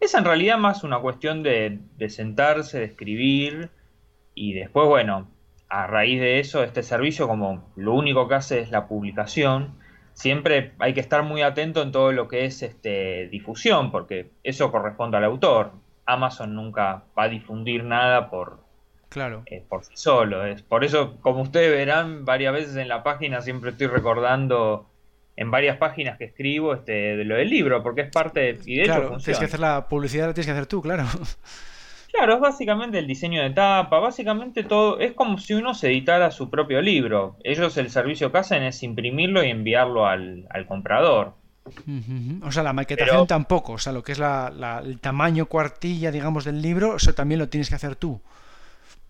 [0.00, 3.70] es en realidad más una cuestión de, de sentarse, de escribir
[4.34, 5.28] y después, bueno,
[5.68, 9.78] a raíz de eso, este servicio como lo único que hace es la publicación,
[10.18, 14.72] siempre hay que estar muy atento en todo lo que es este, difusión, porque eso
[14.72, 15.70] corresponde al autor.
[16.06, 18.58] Amazon nunca va a difundir nada por,
[19.08, 19.42] claro.
[19.46, 20.44] Eh, por sí solo.
[20.44, 24.90] Es, por eso, como ustedes verán, varias veces en la página siempre estoy recordando
[25.36, 28.58] en varias páginas que escribo este, de lo del libro, porque es parte de...
[28.66, 31.04] Y de claro, tienes que hacer la publicidad, la tienes que hacer tú, claro.
[32.18, 36.32] Claro, es básicamente el diseño de tapa, básicamente todo, es como si uno se editara
[36.32, 37.36] su propio libro.
[37.44, 41.34] Ellos el servicio que hacen es imprimirlo y enviarlo al, comprador.
[42.42, 46.44] O sea, la maquetación tampoco, o sea, lo que es la, el tamaño cuartilla, digamos,
[46.44, 48.20] del libro, eso también lo tienes que hacer tú.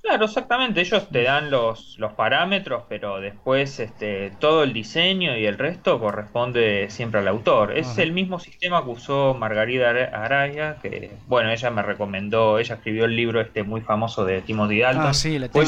[0.09, 0.81] Claro, exactamente.
[0.81, 6.01] Ellos te dan los, los parámetros, pero después este, todo el diseño y el resto
[6.01, 7.77] corresponde siempre al autor.
[7.77, 13.05] Es el mismo sistema que usó Margarida Araya, que, bueno, ella me recomendó, ella escribió
[13.05, 15.07] el libro este muy famoso de Timothy Dalton.
[15.09, 15.67] Ah, sí, le tengo,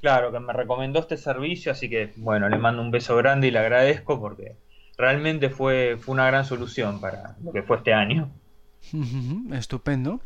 [0.00, 3.50] Claro, que me recomendó este servicio, así que, bueno, le mando un beso grande y
[3.52, 4.56] le agradezco porque
[4.98, 8.32] realmente fue, fue una gran solución para lo que fue este año.
[9.52, 10.20] Estupendo.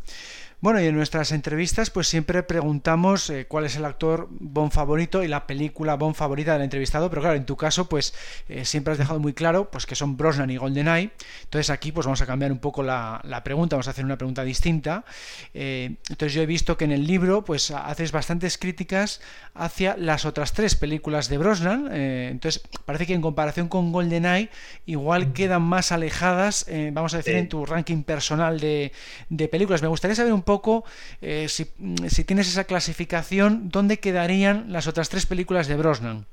[0.62, 5.22] Bueno, y en nuestras entrevistas pues siempre preguntamos eh, cuál es el actor Bond favorito
[5.24, 8.12] y la película Bond favorita del entrevistado, pero claro, en tu caso pues
[8.46, 11.12] eh, siempre has dejado muy claro pues que son Brosnan y GoldenEye,
[11.44, 14.44] entonces aquí pues vamos a cambiar un poco la, pregunta, vamos a hacer una pregunta
[14.44, 15.06] distinta.
[15.54, 19.22] Eh, entonces yo he visto que en el libro pues haces bastantes críticas
[19.54, 24.50] hacia las otras tres películas de Brosnan, entonces parece que en comparación con GoldenEye
[24.84, 28.92] igual quedan más alejadas, vamos a decir, en tu ranking personal de,
[29.30, 29.80] de películas.
[29.80, 30.84] Me gustaría saber un poco poco
[31.22, 36.26] eh, si, tienes esa clasificación, ¿dónde quedarían las otras tres películas de Brosnan?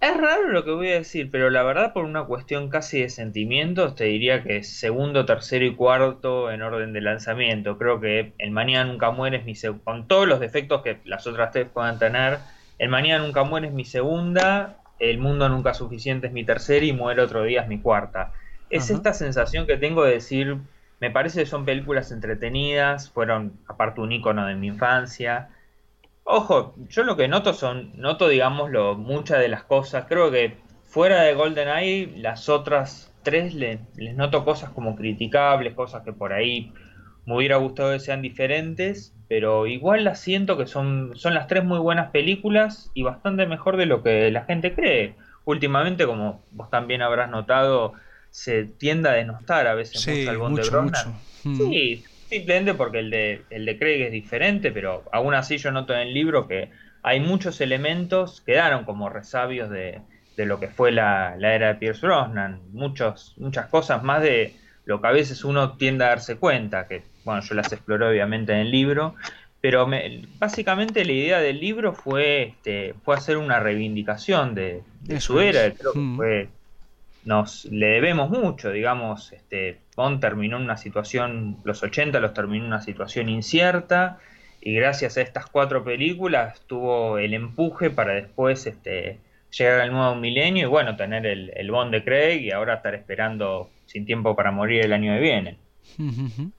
[0.00, 3.08] Es raro lo que voy a decir, pero la verdad por una cuestión casi de
[3.08, 7.78] sentimientos te diría que segundo, tercero y cuarto en orden de lanzamiento.
[7.78, 11.26] Creo que El Mañana Nunca Muere es mi segunda, con todos los defectos que las
[11.26, 12.38] otras tres puedan tener,
[12.78, 16.92] El Mañana Nunca Muere es mi segunda, El Mundo Nunca Suficiente es mi tercera y
[16.92, 18.32] Muere Otro Día es mi cuarta.
[18.70, 20.58] es esta sensación que tengo de decir,
[21.00, 25.50] me parece que son películas entretenidas, fueron aparte un icono de mi infancia.
[26.24, 30.58] Ojo, yo lo que noto son, noto digamos lo, muchas de las cosas, creo que
[30.84, 33.80] fuera de GoldenEye, las otras tres les
[34.16, 36.72] noto cosas como criticables, cosas que por ahí
[37.26, 41.62] me hubiera gustado que sean diferentes, pero igual las siento que son, son las tres
[41.62, 45.14] muy buenas películas y bastante mejor de lo que la gente cree.
[45.44, 47.92] Últimamente, como vos también habrás notado,
[48.30, 51.14] se tiende a denostar a veces mucho el Bond de Brosnan.
[51.44, 51.56] Mm.
[51.56, 55.94] Sí, simplemente porque el de, el de Craig es diferente, pero aún así yo noto
[55.94, 56.70] en el libro que
[57.02, 60.00] hay muchos elementos que quedaron como resabios de,
[60.36, 62.60] de lo que fue la, la, era de Pierce Brosnan.
[62.72, 67.02] Muchos, muchas cosas más de lo que a veces uno tiende a darse cuenta, que
[67.24, 69.14] bueno, yo las exploré obviamente en el libro,
[69.60, 69.88] pero
[70.38, 74.82] básicamente la idea del libro fue, este, fue hacer una reivindicación de,
[75.18, 76.16] su era, creo que mm.
[76.16, 76.48] fue,
[77.28, 82.64] nos le debemos mucho, digamos, este, Bond terminó en una situación, los 80 los terminó
[82.64, 84.18] en una situación incierta,
[84.62, 89.18] y gracias a estas cuatro películas tuvo el empuje para después este,
[89.50, 93.68] llegar al nuevo milenio y bueno, tener el, Bond de Craig y ahora estar esperando
[93.84, 95.58] sin tiempo para morir el año que viene.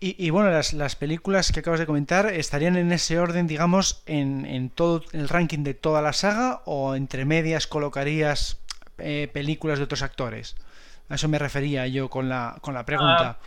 [0.00, 4.46] y, bueno, las, las, películas que acabas de comentar estarían en ese orden, digamos, en,
[4.46, 8.61] en todo el ranking de toda la saga o entre medias colocarías
[8.98, 10.56] eh, películas de otros actores.
[11.08, 13.38] A eso me refería yo con la, con la pregunta.
[13.40, 13.46] Ah,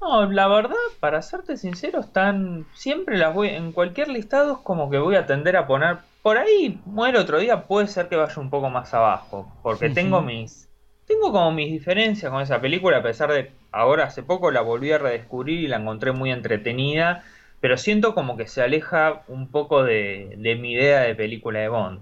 [0.00, 4.90] no, la verdad, para serte sincero, están siempre las voy en cualquier listado es como
[4.90, 8.40] que voy a tender a poner por ahí muere otro día puede ser que vaya
[8.40, 10.68] un poco más abajo, porque tengo mis
[11.06, 14.90] tengo como mis diferencias con esa película, a pesar de ahora hace poco la volví
[14.90, 17.22] a redescubrir y la encontré muy entretenida,
[17.60, 22.00] pero siento como que se aleja un poco de, mi idea de película de Bond.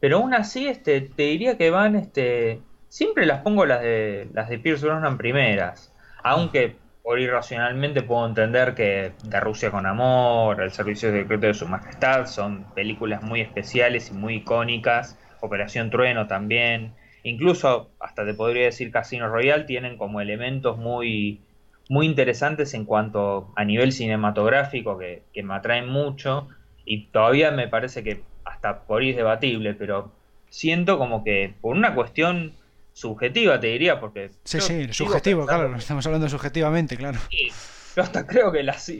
[0.00, 4.48] Pero aún así, este, te diría que van, este, siempre las pongo las de las
[4.48, 10.70] de Pierce Brosnan primeras, aunque por irracionalmente puedo entender que De Rusia con Amor, El
[10.70, 16.94] Servicio Secreto de Su Majestad son películas muy especiales y muy icónicas, Operación Trueno también,
[17.22, 21.40] incluso hasta te podría decir Casino Royale, tienen como elementos muy,
[21.88, 26.48] muy interesantes en cuanto a nivel cinematográfico que, me atraen mucho.
[26.84, 28.22] Y todavía me parece que
[28.60, 30.12] hasta por es debatible, pero
[30.50, 32.52] siento como que por una cuestión
[32.92, 34.32] subjetiva te diría, porque...
[34.44, 37.18] Sí, sí, subjetivo, claro, estamos hablando subjetivamente, claro.
[37.30, 37.50] Sí,
[37.96, 38.92] yo hasta creo que las,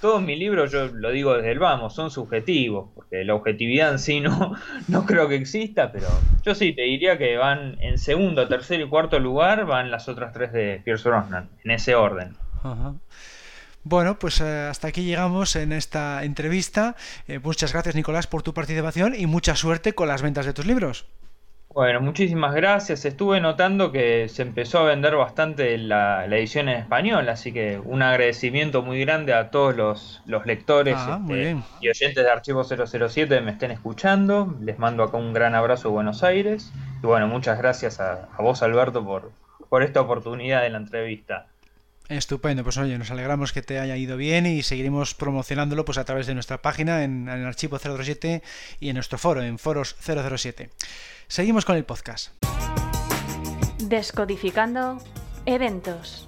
[0.00, 3.98] todos mis libros, yo lo digo desde el vamos, son subjetivos, porque la objetividad en
[3.98, 4.54] sí no,
[4.88, 6.06] no creo que exista, pero
[6.44, 10.32] yo sí te diría que van en segundo, tercer y cuarto lugar, van las otras
[10.32, 12.36] tres de Pierce Brosnan, en ese orden.
[13.84, 16.96] Bueno, pues eh, hasta aquí llegamos en esta entrevista.
[17.26, 20.66] Eh, muchas gracias Nicolás por tu participación y mucha suerte con las ventas de tus
[20.66, 21.06] libros.
[21.78, 23.04] Bueno, muchísimas gracias.
[23.04, 28.02] Estuve notando que se empezó a vender bastante la, edición en español, así que un
[28.02, 33.40] agradecimiento muy grande a todos los, lectores ah, este, y oyentes de Archivo 007 que
[33.42, 34.56] me estén escuchando.
[34.60, 36.72] Les mando acá un gran abrazo a Buenos Aires.
[37.02, 39.30] Y bueno, muchas gracias a, vos, Alberto, por,
[39.68, 41.46] por esta oportunidad de la entrevista.
[42.08, 46.04] Estupendo, pues oye, nos alegramos que te haya ido bien y seguiremos promocionándolo pues a
[46.04, 48.42] través de nuestra página en, en Archivo 007
[48.80, 50.70] y en nuestro foro, en Foros 007.
[51.26, 52.32] Seguimos con el podcast.
[53.78, 54.98] Descodificando
[55.44, 56.27] eventos.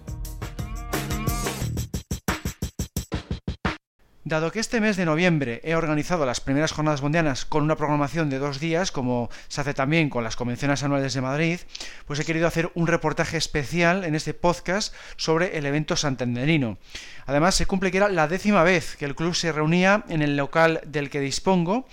[4.22, 8.28] Dado que este mes de noviembre he organizado las primeras jornadas mundianas con una programación
[8.28, 11.60] de dos días, como se hace también con las convenciones anuales de Madrid,
[12.04, 16.76] pues he querido hacer un reportaje especial en este podcast sobre el evento santanderino.
[17.24, 20.36] Además, se cumple que era la décima vez que el club se reunía en el
[20.36, 21.86] local del que dispongo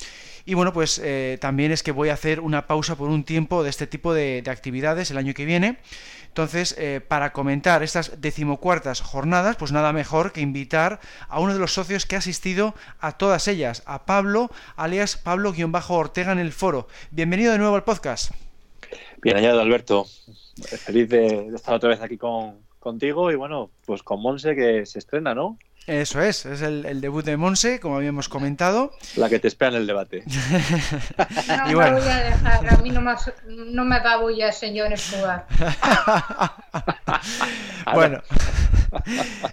[0.48, 3.64] y bueno, pues eh, también es que voy a hacer una pausa por un tiempo
[3.64, 5.78] de este tipo de, actividades el año que viene.
[6.30, 11.60] Entonces, eh, para comentar estas decimocuartas jornadas, pues nada mejor que invitar a uno de
[11.60, 16.88] los socios que ha asistido a todas ellas, a Pablo, alias Pablo-Ortega en el foro.
[17.12, 18.32] Bienvenido de nuevo al podcast.
[19.22, 20.06] Bien hallado, Alberto.
[20.64, 25.00] Feliz de, estar otra vez aquí con, contigo y bueno, pues con Monse que se
[25.00, 25.58] estrena, ¿no?
[25.88, 28.92] Eso es, es el, debut de Monse, como habíamos comentado.
[29.16, 30.22] La que te espera en el debate.
[31.48, 33.14] no me voy a dejar, a mí no me,
[33.48, 33.98] no me
[34.38, 35.48] ya, señores, jugar.
[37.94, 38.22] bueno.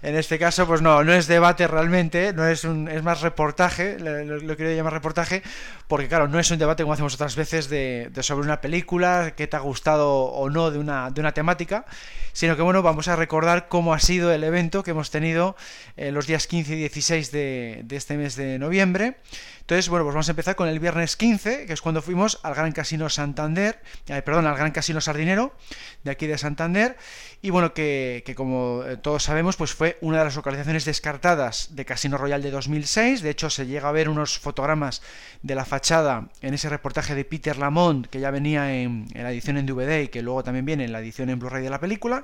[0.01, 3.99] En este caso, pues no, no es debate realmente, no es un, es más reportaje,
[3.99, 5.43] lo, lo quiero llamar reportaje,
[5.87, 9.47] porque claro, no es un debate como hacemos otras veces de, sobre una película, que
[9.47, 11.85] te ha gustado o no de una, de una temática,
[12.33, 15.55] sino que bueno, vamos a recordar cómo ha sido el evento que hemos tenido
[15.95, 19.17] eh, los días 15 y 16 de, de este mes de noviembre.
[19.65, 22.53] Entonces, bueno, pues vamos a empezar con el viernes 15, que es cuando fuimos al
[22.53, 25.55] Gran Casino Santander, eh, perdón, al Gran Casino Sardinero,
[26.03, 26.97] de aquí de Santander,
[27.41, 31.69] y bueno, que, que, como eh, todos sabemos, pues fue una de las localizaciones descartadas
[31.75, 35.01] de Casino Royal de 2006, de hecho se llega a ver unos fotogramas
[35.41, 39.57] de la fachada en ese reportaje de Peter Lamont, que ya venía en, la edición
[39.57, 42.23] en DVD y que luego también viene en la edición en Blu-ray de la película,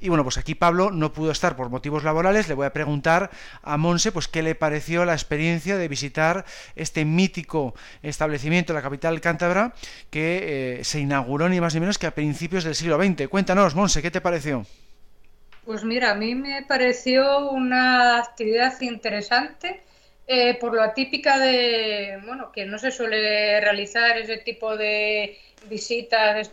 [0.00, 3.30] y bueno, pues aquí Pablo no pudo estar por motivos laborales, le voy a preguntar
[3.62, 6.44] a Monse, pues qué le pareció la experiencia de visitar
[6.74, 9.72] este mítico establecimiento en la capital cántabra
[10.10, 13.28] que eh, se inauguró ni más ni menos que a principios del siglo XX.
[13.28, 14.66] Cuéntanos, Monse, ¿qué te pareció?
[15.70, 19.80] Pues mira, a mí me pareció una actividad interesante
[20.26, 26.50] eh, por lo atípica de, bueno, que no se suele realizar ese tipo de visitas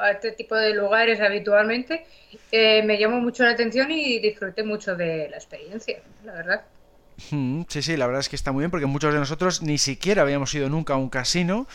[0.00, 2.06] a, este tipo de lugares habitualmente.
[2.50, 6.64] Eh, me llamó mucho la atención y disfruté mucho de la experiencia, la verdad.
[7.18, 10.22] Sí, sí, la verdad es que está muy bien porque muchos de nosotros ni siquiera
[10.22, 11.66] habíamos ido nunca a un casino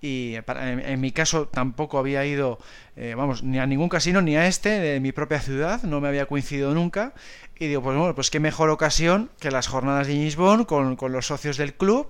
[0.00, 2.58] y para, en, mi caso tampoco había ido,
[2.96, 6.08] eh, vamos, ni a ningún casino ni a este de mi propia ciudad, no me
[6.08, 7.12] había coincidido nunca.
[7.58, 11.12] Y digo, pues bueno, pues qué mejor ocasión que las jornadas de James con, con
[11.12, 12.08] los socios del club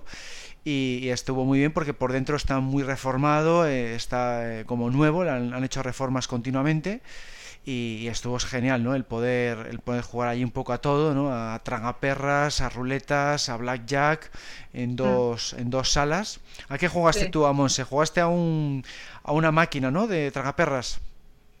[0.67, 4.89] y, y, estuvo muy bien porque por dentro está muy reformado, eh, está eh, como
[4.89, 7.01] nuevo, han, han hecho reformas continuamente
[7.67, 8.95] y, estuvo genial, ¿no?
[8.95, 11.33] El poder, el poder jugar ahí un poco a todo, ¿no?
[11.33, 14.31] A tragaperras, a ruletas, a blackjack,
[14.73, 15.61] en dos, mm.
[15.61, 16.39] en dos salas.
[16.69, 17.29] ¿A qué jugaste sí.
[17.29, 17.83] tú, Monse?
[17.83, 18.85] ¿Jugaste a un
[19.23, 20.07] a una máquina, ¿no?
[20.07, 20.99] De tragaperras.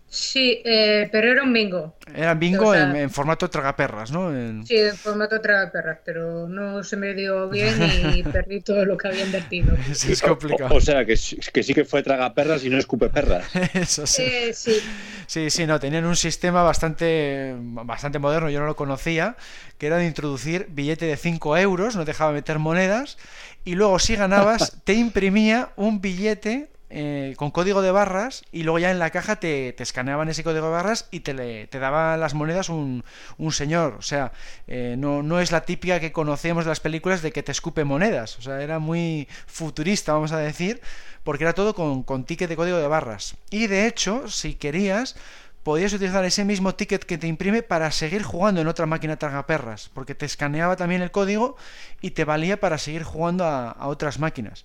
[0.09, 1.95] Sí, eh, pero era un bingo.
[2.15, 4.33] Era bingo o sea, en, en, formato tragaperras, ¿no?
[4.33, 4.65] En...
[4.65, 7.75] Sí, en formato tragaperras, pero no se me dio bien
[8.15, 9.75] y perdí todo lo que había invertido.
[9.93, 10.73] Sí, es complicado.
[10.73, 11.15] O, o sea, que,
[11.53, 13.45] que, sí que fue tragaperras y no escupe perras.
[13.73, 14.23] Eso sí.
[14.23, 14.79] Eh, sí.
[15.25, 19.35] Sí, sí, no, tenían un sistema bastante, bastante moderno, yo no lo conocía,
[19.77, 23.17] que era de introducir billete de 5 euros, no dejaba meter monedas,
[23.65, 28.79] y luego si ganabas te imprimía un billete eh, con código de barras y luego
[28.79, 32.19] ya en la caja te, escaneaban ese código de barras y te, le, te daban
[32.19, 33.03] las monedas un,
[33.51, 33.95] señor.
[33.99, 34.31] O sea,
[34.67, 37.83] eh, no, no es la típica que conocemos de las películas de que te escupe
[37.83, 38.39] monedas.
[38.39, 40.81] O sea, era muy futurista, vamos a decir,
[41.23, 43.35] porque era todo con, con ticket de código de barras.
[43.49, 45.15] Y de hecho, si querías,
[45.63, 49.89] podías utilizar ese mismo ticket que te imprime para seguir jugando en otra máquina tragaperras,
[49.93, 51.57] porque te escaneaba también el código
[51.99, 54.63] y te valía para seguir jugando a otras máquinas.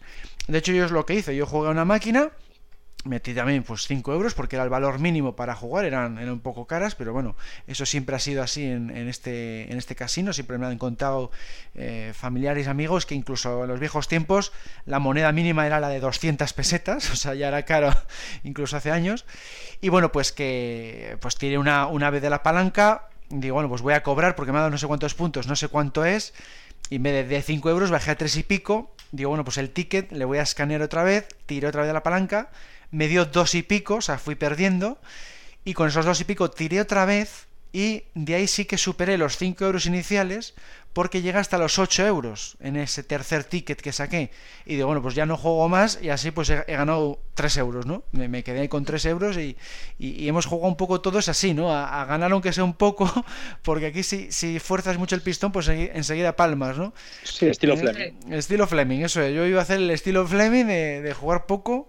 [0.49, 2.31] De hecho, yo es lo que hice, yo jugué a una máquina,
[3.05, 6.41] metí también pues 5 euros porque era el valor mínimo para jugar, eran, eran un
[6.41, 7.37] poco caras, pero bueno,
[7.67, 11.31] eso siempre ha sido así en, en este, en este casino, siempre me han contado
[11.75, 14.53] eh, familiares amigos que incluso en los viejos tiempos
[14.85, 17.93] la moneda mínima era la de 200 pesetas, o sea, ya era caro
[18.45, 19.25] incluso hace años,
[19.81, 23.83] y bueno, pues que pues tiene una, una vez de la palanca, digo, bueno, pues
[23.83, 26.35] voy a cobrar porque me ha dado no sé cuántos puntos, no sé cuánto es,
[26.89, 29.71] y en vez de 5 euros bajé a 3 y pico, digo, bueno, pues el
[29.71, 32.51] ticket le voy a escanear otra vez, tiré otra vez la palanca,
[32.91, 35.01] me dio dos y pico, o sea, fui perdiendo,
[35.65, 39.17] y con esos dos y pico tiré otra vez, y de ahí sí que superé
[39.17, 40.55] los 5 euros iniciales,
[40.93, 44.31] porque llega hasta los 8 euros en ese tercer ticket que saqué.
[44.67, 47.57] Y digo, bueno, pues ya no juego más, y así pues he, he ganado 3
[47.59, 48.05] euros, ¿no?
[48.13, 49.57] Me, me, quedé ahí con 3 euros y,
[49.99, 51.73] y, y, hemos jugado un poco todos así, ¿no?
[51.73, 53.11] A, a, ganar aunque sea un poco,
[53.63, 56.93] porque aquí si, si fuerzas mucho el pistón, pues enseguida palmas, ¿no?
[57.25, 58.33] Sí, estilo eh, Fleming.
[58.33, 59.35] Estilo Fleming, eso es.
[59.35, 61.87] Yo iba a hacer el estilo Fleming de, de jugar poco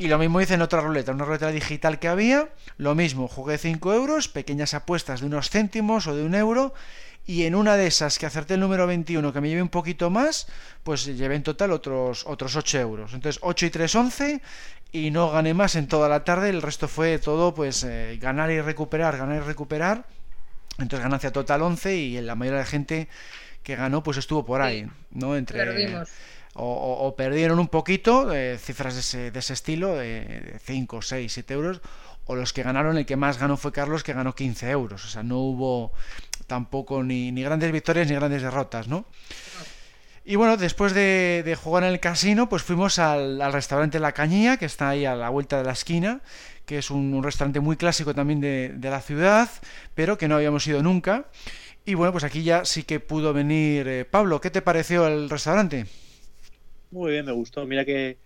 [0.00, 2.48] y lo mismo hice en otra ruleta, una ruleta digital que había.
[2.78, 6.72] Lo mismo, jugué 5 euros, pequeñas apuestas de unos céntimos o de un euro.
[7.26, 10.10] Y en una de esas que acerté el número 21, que me llevé un poquito
[10.10, 10.48] más,
[10.82, 13.14] pues llevé en total otros, otros 8 euros.
[13.14, 14.42] Entonces 8 y 3, 11.
[14.92, 16.48] Y no gané más en toda la tarde.
[16.50, 20.04] El resto fue todo, pues eh, ganar y recuperar, ganar y recuperar.
[20.78, 23.08] Entonces ganancia total 11 y la mayoría de gente
[23.62, 25.36] que ganó pues estuvo por ahí, ¿no?
[25.36, 25.58] Entre...
[25.58, 26.08] Perdimos
[26.54, 31.02] o, o, o, perdieron un poquito, eh, cifras de ese, de ese estilo, de 5,
[31.02, 31.80] 6, 7 euros,
[32.30, 35.04] o los que ganaron, el que más ganó fue Carlos, que ganó 15 euros.
[35.04, 35.92] O sea, no hubo
[36.46, 39.04] tampoco ni, ni grandes victorias ni grandes derrotas, ¿no?
[40.24, 44.66] Y bueno, después de, jugar en el casino, pues fuimos al, restaurante La Cañía, que
[44.66, 46.20] está ahí a la vuelta de la esquina,
[46.66, 49.50] que es un, restaurante muy clásico también de, de, la ciudad,
[49.96, 51.24] pero que no habíamos ido nunca.
[51.84, 54.40] Y bueno, pues aquí ya sí que pudo venir eh, Pablo.
[54.40, 55.86] ¿Qué te pareció el restaurante?
[56.92, 57.66] Muy bien, me gustó.
[57.66, 58.18] Mira que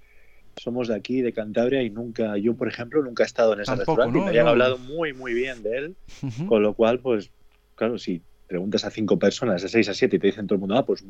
[0.57, 3.67] somos de aquí, de Cantabria, y nunca, yo por ejemplo, nunca he estado en ese
[3.71, 4.19] Tampoco, restaurante.
[4.19, 4.25] ¿no?
[4.25, 4.51] Me habían no.
[4.51, 6.47] hablado muy, muy bien de él, uh -huh.
[6.47, 7.31] con lo cual, pues
[7.75, 10.61] claro, si preguntas a cinco personas, de seis a siete, y te dicen todo el
[10.61, 11.05] mundo, ah, pues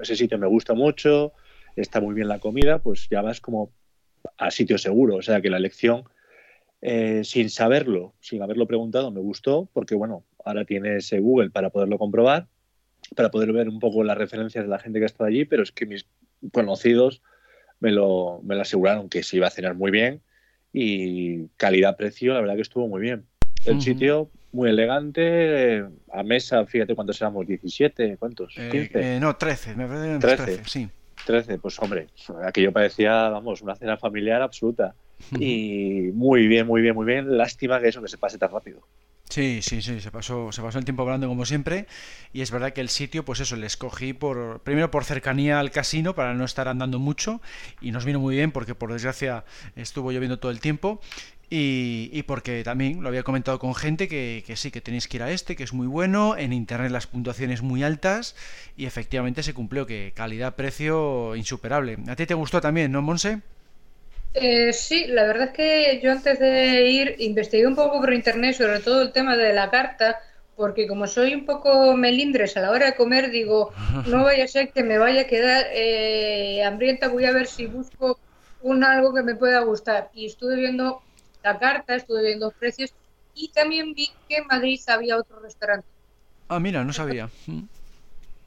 [0.00, 1.32] ese sitio me gusta mucho,
[1.76, 3.70] está muy bien la comida, pues ya vas como
[4.36, 5.16] a sitio seguro.
[5.16, 6.04] O sea que la elección,
[6.82, 11.98] eh, sin saberlo, sin haberlo preguntado, me gustó, porque bueno, ahora tienes Google para poderlo
[11.98, 12.48] comprobar,
[13.16, 15.62] para poder ver un poco las referencias de la gente que ha estado allí, pero
[15.62, 16.06] es que mis
[16.52, 17.22] conocidos
[17.80, 20.20] me lo, me lo aseguraron que se iba a cenar muy bien
[20.72, 23.24] y calidad-precio, la verdad que estuvo muy bien.
[23.66, 28.54] El sitio muy elegante, a mesa, fíjate cuántos éramos, 17, ¿cuántos?
[28.56, 30.88] Eh, eh, no, 13, me parece 13, 13, sí.
[31.26, 32.06] 13, pues hombre,
[32.44, 34.94] aquello parecía, vamos, una cena familiar absoluta.
[35.38, 37.36] Y muy bien, muy bien, muy bien.
[37.36, 38.80] Lástima que eso que se pase tan rápido.
[39.30, 41.86] Sí, sí, sí, se pasó, se pasó el tiempo hablando como siempre.
[42.32, 45.70] Y es verdad que el sitio, pues eso, le escogí por, primero por cercanía al
[45.70, 47.40] casino para no estar andando mucho.
[47.80, 49.44] Y nos vino muy bien porque por desgracia
[49.76, 51.00] estuvo lloviendo todo el tiempo.
[51.48, 55.30] Y, porque también lo había comentado con gente que, sí, que tenéis que ir a
[55.30, 58.36] este, que es muy bueno, en internet las puntuaciones muy altas
[58.76, 61.98] y efectivamente se cumplió que calidad-precio insuperable.
[62.06, 63.42] ¿A ti te gustó también, no, Monse?
[64.34, 68.54] Eh, sí, la verdad es que yo antes de ir investigué un poco por internet
[68.54, 70.20] sobre todo el tema de la carta,
[70.56, 73.72] porque como soy un poco melindres a la hora de comer, digo,
[74.06, 77.66] no vaya a ser que me vaya a quedar eh, hambrienta, voy a ver si
[77.66, 78.18] busco
[78.62, 80.10] un algo que me pueda gustar.
[80.14, 81.02] Y estuve viendo
[81.42, 82.92] la carta, estuve viendo precios
[83.34, 85.86] y también vi que en Madrid había otro restaurante.
[86.48, 87.30] Ah, mira, no sabía.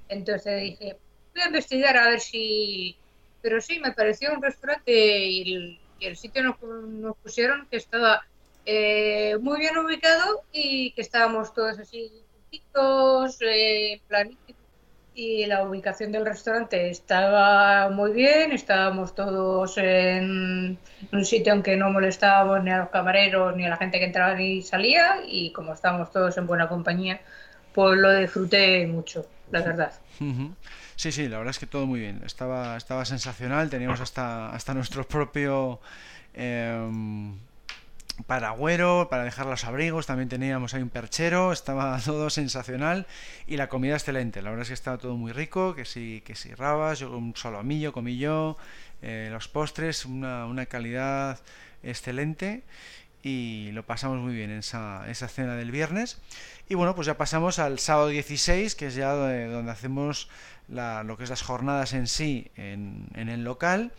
[0.09, 0.97] Entonces dije,
[1.33, 2.95] voy a investigar a ver si...
[3.43, 8.25] Pero sí, me pareció un restaurante y el, sitio nos, nos, pusieron que estaba
[8.65, 14.55] eh, muy bien ubicado y que estábamos todos así juntitos, eh, planitos
[15.15, 20.77] y la ubicación del restaurante estaba muy bien, estábamos todos en
[21.11, 24.05] un sitio en que no molestábamos ni a los camareros ni a la gente que
[24.05, 27.21] entraba ni salía y como estábamos todos en buena compañía,
[27.73, 29.91] pues lo disfruté mucho, la verdad.
[31.03, 34.73] Sí, sí, la verdad es que todo muy bien, estaba, estaba sensacional, teníamos hasta, hasta
[34.73, 35.81] nuestro propio...
[36.33, 37.33] Eh,
[38.25, 43.05] paragüero para dejar los abrigos, también teníamos ahí un perchero, estaba todo sensacional
[43.47, 46.35] y la comida excelente, la verdad es que estaba todo muy rico, que sí, que
[46.35, 48.55] sí rabas, yo un solomillo comí yo,
[49.01, 51.41] eh, los postres, una, una, calidad
[51.81, 52.63] excelente
[53.23, 56.19] y lo pasamos muy bien en esa, esa cena del viernes.
[56.67, 60.29] Y bueno, pues ya pasamos al sábado 16, que es ya donde, hacemos
[60.73, 63.91] lo que es las jornadas en sí en, el local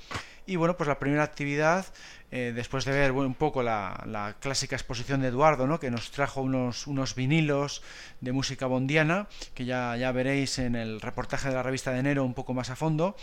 [0.46, 1.86] y bueno, pues la primera actividad
[2.30, 5.80] eh, después de ver un poco la, clásica exposición de Eduardo, ¿no?
[5.80, 7.82] que nos trajo unos, unos vinilos
[8.20, 12.24] de música bondiana, que ya, ya veréis en el reportaje de la revista de enero
[12.24, 13.16] un poco más a fondo,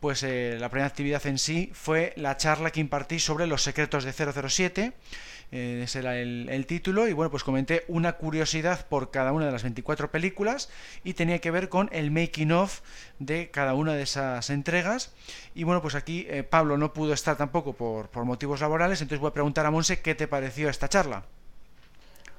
[0.00, 4.04] pues eh, la primera actividad en sí fue la charla que impartí sobre los secretos
[4.04, 4.92] de 007
[5.52, 9.52] eh, ese era el, título y bueno pues comenté una curiosidad por cada una de
[9.52, 10.70] las 24 películas
[11.04, 12.80] y tenía que ver con el making of
[13.18, 15.12] de cada una de esas entregas.
[15.54, 19.20] Y bueno pues aquí eh, Pablo no pudo estar tampoco por, por motivos laborales entonces
[19.20, 21.24] voy a preguntar a Monse qué te pareció esta charla.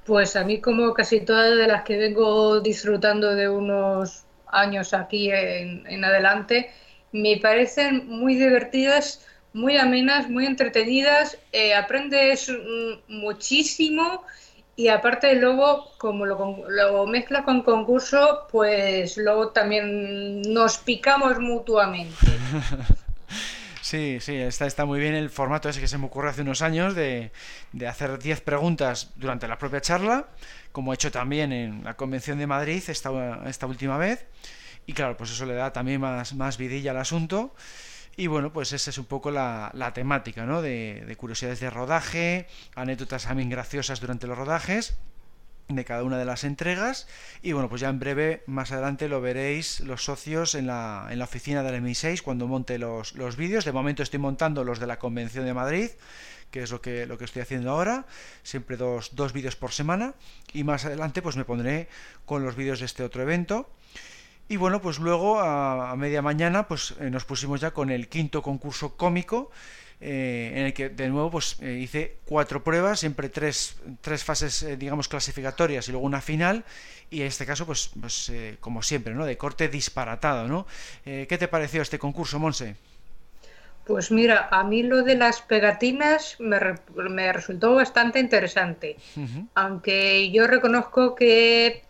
[0.06, 5.30] Pues a mí como casi todas de las que vengo disfrutando de unos años aquí
[5.30, 6.72] en, en adelante
[7.12, 9.24] me parecen muy divertidas
[9.54, 12.52] muy amenas, muy entretenidas, eh, aprendes
[13.08, 14.24] muchísimo
[14.76, 22.14] y aparte luego, como lo, lo mezcla con concurso, pues luego también nos picamos mutuamente.
[23.84, 26.62] Sí, sí, está, está muy bien el formato ese que se me ocurrió hace unos
[26.62, 27.32] años de,
[27.72, 30.26] de hacer 10 preguntas durante la propia charla,
[30.72, 34.24] como he hecho también en la Convención de Madrid esta, esta última vez.
[34.86, 37.54] Y claro, pues eso le da también más, más vidilla al asunto.
[38.16, 40.62] Y bueno, pues esa es un poco la, temática, ¿no?
[40.62, 44.96] De, curiosidades de rodaje, anécdotas también graciosas durante los rodajes
[45.68, 47.08] de cada una de las entregas.
[47.42, 51.18] Y bueno pues ya en breve más adelante lo veréis los socios en la, en
[51.18, 53.64] la oficina del MI6 cuando monte los, los vídeos.
[53.64, 55.90] De momento estoy montando los de la convención de Madrid
[56.50, 58.06] que es lo que, lo que estoy haciendo ahora.
[58.44, 60.14] Siempre dos, dos vídeos por semana.
[60.52, 61.88] Y más adelante pues me pondré
[62.26, 63.68] con los vídeos de este otro evento
[64.48, 68.42] y bueno, pues luego a, media mañana pues eh, nos pusimos ya con el quinto
[68.42, 69.50] concurso cómico,
[70.00, 74.78] eh, en el que de nuevo pues eh, hice cuatro pruebas, siempre tres, tres fases
[74.78, 76.64] digamos clasificatorias y luego una final,
[77.10, 79.24] y en este caso pues, pues como siempre, ¿no?
[79.24, 80.66] De corte disparatado, ¿no?
[81.04, 82.76] ¿Qué te pareció este concurso, Monse?
[83.86, 86.58] Pues mira, a mí lo de las pegatinas me,
[86.96, 88.96] me resultó bastante interesante,
[89.54, 91.83] aunque yo reconozco que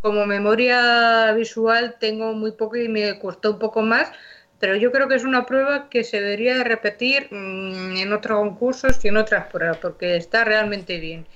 [0.00, 4.10] como memoria visual tengo muy poco y me costó un poco más,
[4.58, 9.04] pero yo creo que es una prueba que se debería repetir mm, en otros concursos
[9.04, 11.26] y en otras pruebas, porque está realmente bien.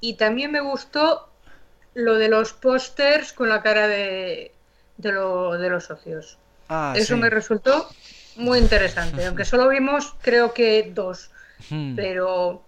[0.00, 1.28] Y también me gustó
[1.94, 4.52] lo de los pósters con la cara de,
[4.98, 6.38] de, lo, de los socios.
[6.68, 7.16] Ah, Eso sí.
[7.16, 7.94] me resultó
[8.36, 11.30] muy interesante, aunque solo vimos creo que dos,
[11.70, 11.96] Hmm.
[11.96, 12.62] pero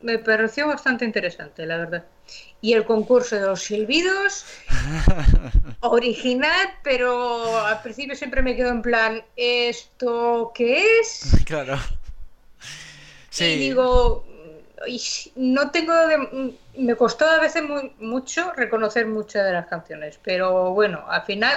[0.00, 2.04] me pareció bastante interesante, la verdad.
[2.62, 4.44] Y el concurso de los silbidos,
[5.80, 11.22] original, pero al principio siempre me quedo en plan, ¿esto qué es?
[11.46, 11.78] Claro.
[13.30, 13.44] Sí.
[13.44, 14.24] Y digo,
[14.84, 15.00] "Ay,
[15.36, 20.70] no tengo de- me costó a veces muy- mucho reconocer muchas de las canciones, pero
[20.72, 21.56] bueno, al final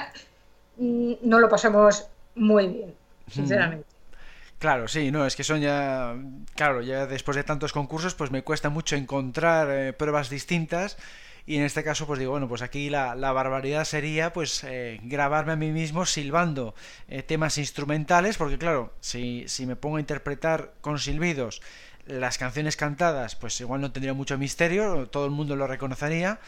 [0.78, 2.06] mm, nos lo pasamos
[2.36, 2.96] muy bien,
[3.32, 3.86] sinceramente.
[4.64, 6.16] Claro, sí, no, es que son ya,
[6.56, 10.98] claro, ya después de tantos concursos, pues me cuesta mucho encontrar eh, pruebas distintas
[11.46, 15.52] y en este caso, pues digo, bueno, pues aquí la, barbaridad sería, pues, eh, grabarme
[15.52, 16.76] a mí mismo silbando
[17.10, 21.62] eh, temas instrumentales, porque claro, si, si me pongo a interpretar con silbidos
[22.06, 26.40] las canciones cantadas, pues igual no tendría mucho misterio, todo el mundo lo reconocería,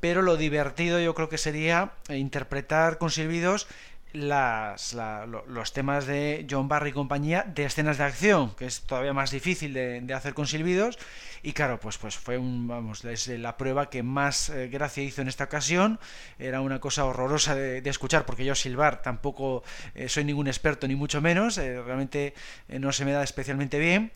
[0.00, 3.68] pero lo divertido yo creo que sería interpretar con silbidos
[4.12, 8.66] las, la- lo- los temas de John Barry y compañía de escenas de acción, que
[8.66, 10.98] es todavía más difícil de, de hacer con silbidos.
[11.44, 15.22] Y claro, pues, pues fue un, vamos, es la prueba que más eh, gracia hizo
[15.22, 15.98] en esta ocasión.
[16.38, 19.64] Era una cosa horrorosa de, de escuchar, porque yo silbar tampoco
[19.96, 21.58] eh, soy ningún experto, ni mucho menos.
[21.58, 22.34] eh, realmente
[22.68, 24.12] eh, no se me da especialmente bien.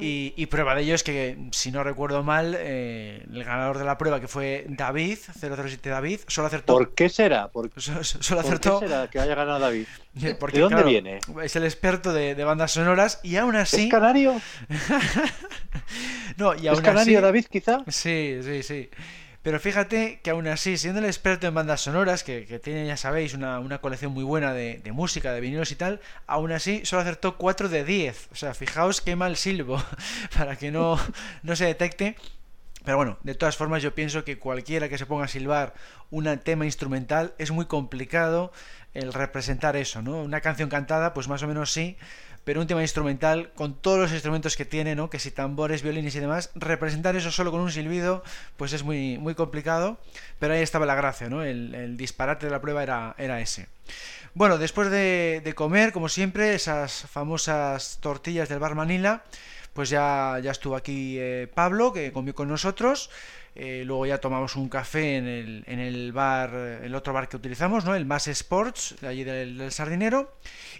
[0.00, 3.84] Y, y prueba de ello es que, si no recuerdo mal, eh, el ganador de
[3.84, 6.72] la prueba, que fue David, 007 David, solo acertó.
[6.72, 7.48] ¿Por qué será?
[7.48, 8.78] ¿Por, Solo, solo por qué acertó.
[8.78, 9.86] será que haya ganado David?
[10.40, 11.18] Porque, ¿De dónde claro, viene?
[11.42, 13.84] Es el experto de, de bandas sonoras y aún así.
[13.84, 14.40] ¿Es canario?
[16.36, 17.84] no, y ¿Es aún canario así- David, quizá?
[17.88, 18.90] Sí, sí, sí.
[19.42, 22.96] Pero fíjate que aún así, siendo el experto en bandas sonoras, que, que tiene, ya
[22.96, 26.82] sabéis, una, una colección muy buena de, de música, de vinilos y tal, aún así
[26.84, 28.28] solo acertó 4 de 10.
[28.30, 29.82] O sea, fijaos qué mal silbo,
[30.38, 30.96] para que no,
[31.42, 32.14] no se detecte.
[32.84, 35.74] Pero bueno, de todas formas yo pienso que cualquiera que se ponga a silbar
[36.10, 38.52] un tema instrumental es muy complicado
[38.94, 40.22] el representar eso, ¿no?
[40.22, 41.96] Una canción cantada, pues más o menos sí,
[42.44, 45.10] pero un tema instrumental con todos los instrumentos que tiene, ¿no?
[45.10, 48.24] Que si tambores, violines y demás, representar eso solo con un silbido,
[48.56, 49.98] pues es muy, muy complicado,
[50.40, 51.44] pero ahí estaba la gracia, ¿no?
[51.44, 53.68] El, disparate de la prueba era, era ese.
[54.34, 59.22] Bueno, después de, de comer, como siempre, esas famosas tortillas del bar Manila,
[59.72, 63.10] pues ya, ya estuvo aquí eh, Pablo, que comió con nosotros.
[63.54, 67.28] eh, luego ya tomamos un café en el, en el bar, eh, el otro bar
[67.28, 67.94] que utilizamos, ¿no?
[67.94, 70.34] El Mass Sports, de allí del, del Sardinero.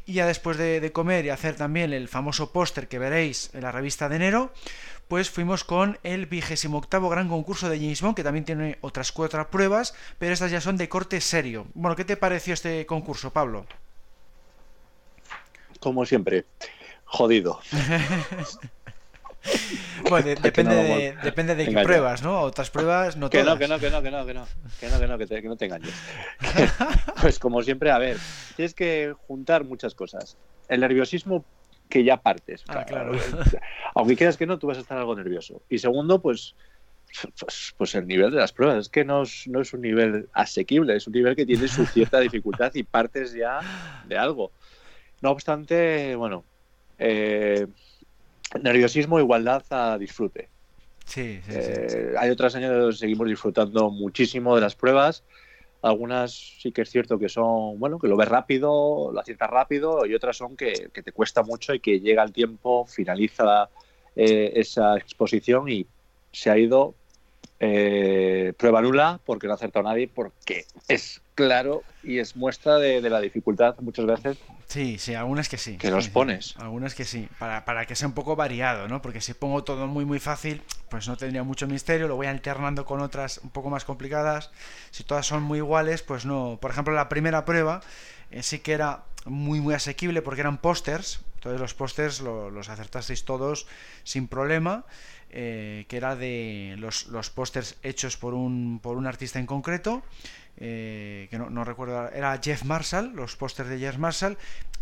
[0.07, 3.63] Y ya después de, de comer y hacer también el famoso póster que veréis en
[3.63, 4.53] la revista de enero,
[5.09, 9.13] pues fuimos con el vigésimo octavo gran concurso de James Bond, que también tiene otras
[9.13, 11.67] cuatro pruebas, pero estas ya son de corte serio.
[11.75, 13.67] Bueno, ¿qué te pareció este concurso, Pablo?
[15.81, 16.47] Como siempre,
[17.05, 17.61] jodido.
[20.13, 22.41] Bueno, de- Que depende, no, de, depende de qué pruebas, ¿no?
[22.41, 23.55] Otras pruebas no Que todas.
[23.55, 24.47] no, que no, que no, que no, que no,
[24.81, 25.95] que no, que no, que, te- que no te engañes.
[26.57, 26.69] Que-
[27.21, 28.17] pues como siempre, a ver,
[28.57, 30.37] tienes que juntar muchas cosas.
[30.69, 31.45] El nerviosismo
[31.89, 32.65] que ya partes.
[32.69, 33.13] Ah, claro.
[33.95, 35.63] Aunque quieras que no, tú vas a estar algo nervioso.
[35.69, 36.55] Y segundo, pues,
[37.39, 38.79] pues, pues el nivel de las pruebas.
[38.79, 41.85] Es que no es, no es un nivel asequible, es un nivel que tiene su
[41.87, 43.61] cierta dificultad y partes ya
[44.07, 44.53] de algo.
[45.21, 46.45] No obstante, bueno,
[46.99, 47.67] eh,
[48.61, 50.49] nerviosismo, igualdad a disfrute.
[51.05, 51.59] Sí, sí, sí.
[51.59, 55.25] Eh, hay otros años donde seguimos disfrutando muchísimo de las pruebas.
[55.83, 60.07] Algunas sí que es cierto que son, bueno, que lo ves rápido, lo aciertas rápido,
[60.07, 63.69] y otras son que, que te cuesta mucho y que llega el tiempo, finaliza
[64.15, 65.87] eh, esa exposición y
[66.31, 66.95] se ha ido
[67.65, 73.01] eh, prueba nula porque no ha acertado nadie, porque es claro y es muestra de,
[73.01, 74.37] de la dificultad muchas veces
[74.67, 75.77] Sí, sí, algunas que sí.
[75.77, 76.15] que los Sí, sí.
[76.15, 76.57] pones.
[76.59, 79.01] Algunas que sí, para, para que sea un poco variado, ¿no?
[79.03, 82.85] Porque si pongo todo muy muy fácil, pues no tendría mucho misterio, lo voy alternando
[82.87, 84.51] con otras un poco más complicadas.
[84.91, 86.59] Si todas son muy iguales, pues no.
[86.61, 87.81] Por ejemplo, la primera prueba
[88.31, 92.69] eh, sí que era muy muy asequible porque eran pósters, entonces los pósters lo- los
[92.71, 93.67] acertasteis todos
[94.05, 94.85] sin problema.
[95.33, 100.03] Eh, que era de los, los pósters hechos por un, por un artista en concreto,
[100.59, 104.37] eh, que no, recuerdo, era Jeff Marshall, los pósters de Jeff Marshall,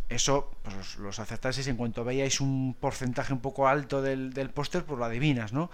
[0.08, 4.50] eso pues, los, los acertasteis en cuanto veíais un porcentaje un poco alto del, del
[4.50, 5.70] póster, pues lo adivinas, ¿no?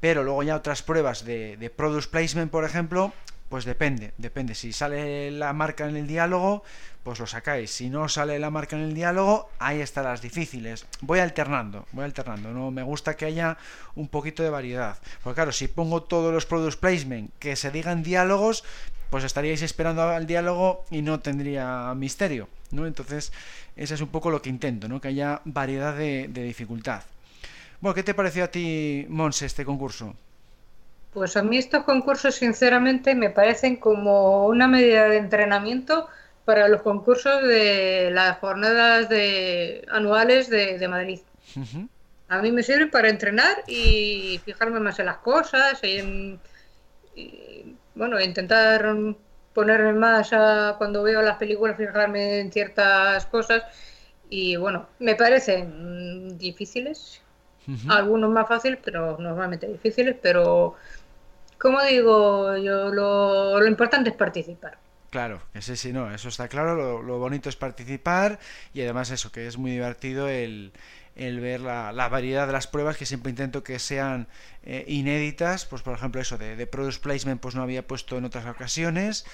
[0.00, 3.12] Pero luego ya otras pruebas de, de product placement, por ejemplo,
[3.48, 4.54] pues depende, depende.
[4.54, 6.64] Si sale la marca en el diálogo,
[7.02, 7.70] pues lo sacáis.
[7.70, 10.86] Si no sale la marca en el diálogo, ahí están las difíciles.
[11.00, 12.52] Voy alternando, voy alternando.
[12.52, 13.56] No me gusta que haya
[13.94, 14.98] un poquito de variedad.
[15.22, 18.64] Porque claro, si pongo todos los product placement que se digan diálogos,
[19.10, 22.86] pues estaríais esperando al diálogo y no tendría misterio, ¿no?
[22.88, 23.32] Entonces,
[23.76, 25.00] ese es un poco lo que intento, ¿no?
[25.00, 27.04] Que haya variedad de, de dificultad.
[27.80, 30.16] Bueno, ¿qué te pareció a ti, Monse, este concurso?
[31.16, 36.08] Pues a mí estos concursos, sinceramente, me parecen como una medida de entrenamiento
[36.44, 41.20] para los concursos de las jornadas de, anuales de, Madrid.
[42.28, 46.40] A mí me sirve para entrenar y fijarme más en las cosas y, en,
[47.94, 48.94] bueno, intentar
[49.54, 53.62] ponerme más a, cuando veo las películas, fijarme en ciertas cosas.
[54.28, 57.22] Y bueno, me parecen difíciles,
[57.88, 60.76] algunos más fáciles, pero normalmente difíciles, pero
[61.58, 64.78] como digo, yo lo, importante es participar.
[65.10, 68.38] Claro, que sí, sí, no, eso está claro, lo, bonito es participar
[68.74, 70.72] y además eso, que es muy divertido el,
[71.14, 74.28] el ver la, la, variedad de las pruebas que siempre intento que sean
[74.62, 78.24] eh, inéditas, pues por ejemplo eso de, de, product placement pues no había puesto en
[78.24, 79.24] otras ocasiones,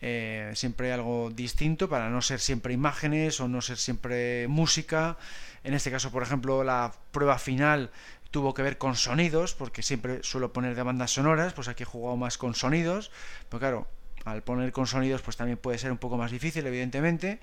[0.00, 5.16] eh, siempre algo distinto para no ser siempre imágenes o no ser siempre música,
[5.64, 7.90] en este caso por ejemplo la prueba final
[8.30, 11.86] tuvo que ver con sonidos, porque siempre suelo poner de bandas sonoras, pues aquí he
[11.86, 13.10] jugado más con sonidos,
[13.48, 13.88] pero claro,
[14.24, 17.38] al poner con sonidos pues también puede ser un poco más difícil evidentemente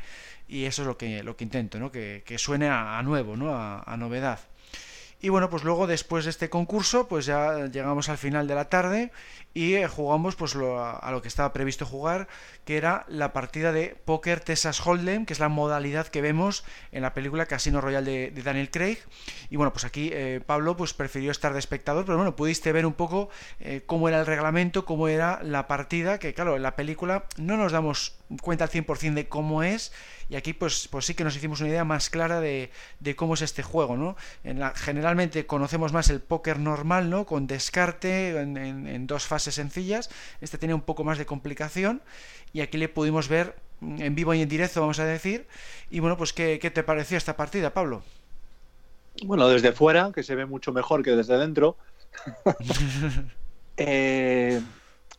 [0.47, 1.91] y eso es lo que, lo que intento, ¿no?
[1.91, 3.55] que, suene a, nuevo, ¿no?
[3.55, 4.39] a novedad.
[5.24, 8.67] Y bueno, pues luego después de este concurso, pues ya llegamos al final de la
[8.67, 9.13] tarde
[9.53, 12.28] y eh, jugamos pues a, lo que estaba previsto jugar,
[12.65, 17.03] que era la partida de Póker Texas Hold'em, que es la modalidad que vemos en
[17.03, 18.97] la película Casino Royale de, Daniel Craig.
[19.49, 22.86] Y bueno, pues aquí eh, Pablo pues prefirió estar de espectador, pero bueno, pudiste ver
[22.86, 23.30] un poco
[23.61, 27.55] eh, cómo era el reglamento, cómo era la partida, que claro, en la película no
[27.55, 29.93] nos damos cuenta al 100% de cómo es
[30.34, 32.71] y aquí pues, pues sí que nos hicimos una idea más clara de,
[33.15, 34.15] cómo es este juego, ¿no?
[34.43, 37.27] En la, generalmente conocemos más el póker normal, ¿no?
[37.27, 40.09] Con descarte en, dos fases sencillas.
[40.41, 42.01] Este tenía un poco más de complicación
[42.51, 45.45] y aquí le pudimos ver en vivo y en directo, vamos a decir.
[45.91, 48.01] Y bueno, pues ¿qué, te pareció esta partida, Pablo?
[49.23, 51.77] Bueno, desde fuera, que se ve mucho mejor que desde dentro.
[53.75, 54.61] Eh,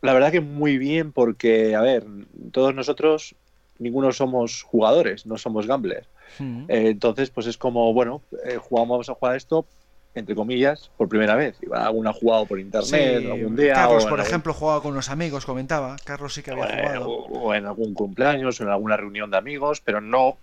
[0.01, 2.07] la verdad que muy bien porque, a ver,
[2.53, 3.35] todos nosotros
[3.79, 6.09] ninguno somos jugadores, no somos gamblers.
[6.39, 6.65] Hmm.
[6.69, 9.67] Eh, entonces, pues es como, bueno, eh, jugamos a jugar esto,
[10.15, 11.57] entre comillas, por primera vez.
[11.73, 13.75] Alguna ha jugado por internet, algún día.
[13.75, 15.97] Carlos, por ejemplo, jugaba con unos amigos, comentaba.
[16.05, 17.11] Carlos sí que había jugado.
[17.11, 20.37] O en algún cumpleaños, o en alguna reunión de amigos, pero no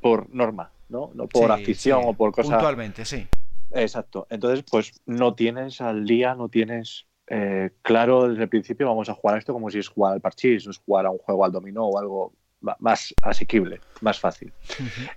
[0.00, 1.10] por norma, ¿no?
[1.14, 2.52] No por afición o por cosas.
[2.52, 3.26] Puntualmente, sí.
[3.72, 4.26] Exacto.
[4.30, 9.14] Entonces, pues no tienes al día, no tienes eh, claro desde el principio, vamos a
[9.14, 11.52] jugar esto como si es jugar al parchís, no es jugar a un juego al
[11.52, 14.52] dominó o algo más asequible, más fácil.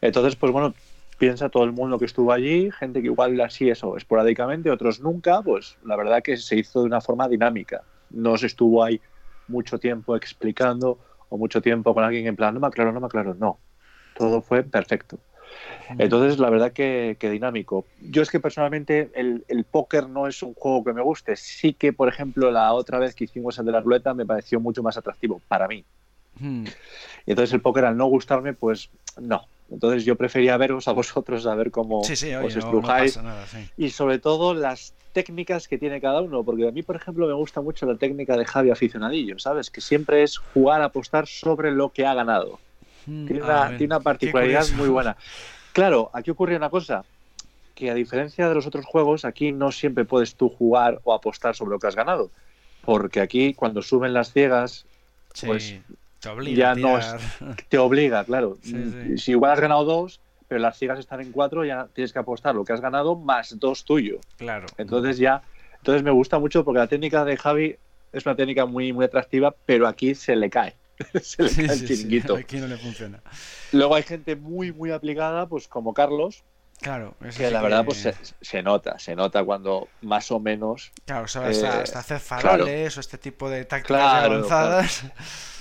[0.02, 0.74] Entonces, pues bueno,
[1.18, 5.42] piensa todo el mundo que estuvo allí, gente que igual así eso esporádicamente, otros nunca,
[5.42, 7.84] pues la verdad que se hizo de una forma dinámica.
[8.10, 9.02] No se estuvo ahí
[9.48, 13.08] mucho tiempo explicando o mucho tiempo con alguien en plan, no me aclaro, no me
[13.08, 13.60] aclaro, no.
[14.16, 15.18] Todo fue perfecto.
[15.98, 17.86] Entonces, la verdad que, dinámico.
[18.02, 21.36] Yo es que personalmente el, el, póker no es un juego que me guste.
[21.36, 24.60] Sí que, por ejemplo, la otra vez que hicimos el de la ruleta me pareció
[24.60, 25.86] mucho más atractivo para mí.
[26.40, 26.66] Hmm.
[27.26, 29.46] Y entonces el póker al no gustarme, pues no.
[29.70, 33.20] Entonces yo prefería veros a vosotros a ver cómo os estrujáis.
[33.78, 37.34] Y sobre todo las técnicas que tiene cada uno, porque a mí, por ejemplo, me
[37.34, 39.70] gusta mucho la técnica de Javi aficionadillo, ¿sabes?
[39.70, 42.60] Que siempre es jugar, apostar sobre lo que ha ganado.
[43.06, 43.26] Hmm.
[43.26, 45.16] Tiene, una, tiene, una, particularidad muy buena.
[45.72, 47.04] Claro, aquí ocurre una cosa,
[47.76, 51.56] que a diferencia de los otros juegos, aquí no siempre puedes tú jugar o apostar
[51.56, 52.30] sobre lo que has ganado.
[52.86, 54.86] Porque aquí, cuando suben las ciegas,
[55.46, 55.76] pues
[56.24, 56.76] te obliga.
[56.76, 57.18] Ya
[57.70, 58.58] te obliga, claro.
[59.18, 62.56] Si igual has ganado dos, pero las ciegas están en cuatro, ya tienes que apostar
[62.56, 64.20] lo que has ganado más dos tuyo.
[64.38, 64.68] Claro.
[64.78, 65.44] Entonces ya,
[65.78, 67.76] entonces me gusta mucho porque la técnica de Javi
[68.14, 70.76] es una técnica muy, muy atractiva, pero aquí se le cae.
[71.22, 72.36] se le cae el chiringuito.
[72.36, 73.22] aquí no le funciona.
[73.72, 76.44] Luego hay gente muy, muy aplicada, pues como Carlos,
[76.82, 78.10] Claro, que la verdad pues
[78.42, 80.92] se, nota, se nota cuando más o menos...
[81.06, 85.06] Claro, sabes, hasta, hacer faroles o este tipo de tácticas avanzadas.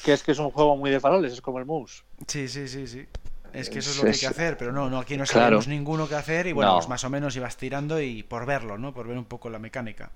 [0.05, 2.05] Que es que es un juego muy de faroles, es como el mus.
[2.27, 3.07] Sí, sí, sí, sí.
[3.53, 5.69] Es que eso es lo que hay que hacer, pero no, no aquí no sabemos
[5.69, 8.93] ninguno que hacer y bueno, pues más o menos ibas tirando y por verlo, ¿no?
[8.93, 10.11] Por ver un poco la mecánica.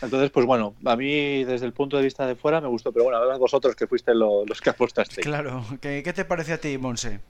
[0.00, 3.04] Entonces, pues bueno, a mí desde el punto de vista de fuera me gustó, pero
[3.04, 5.20] bueno, a vosotros que fuiste los que apostaste.
[5.28, 7.20] Claro, ¿qué, qué te parece a ti, Monse?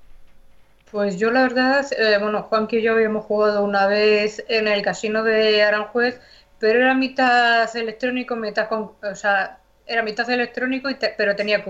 [0.90, 4.80] Pues yo la verdad, eh, bueno, Juanqui y yo habíamos jugado una vez en el
[4.82, 6.20] casino de Aranjuez,
[6.58, 11.64] pero era mitad electrónico, mitad con, o sea, era mitad electrónico, y pero tenía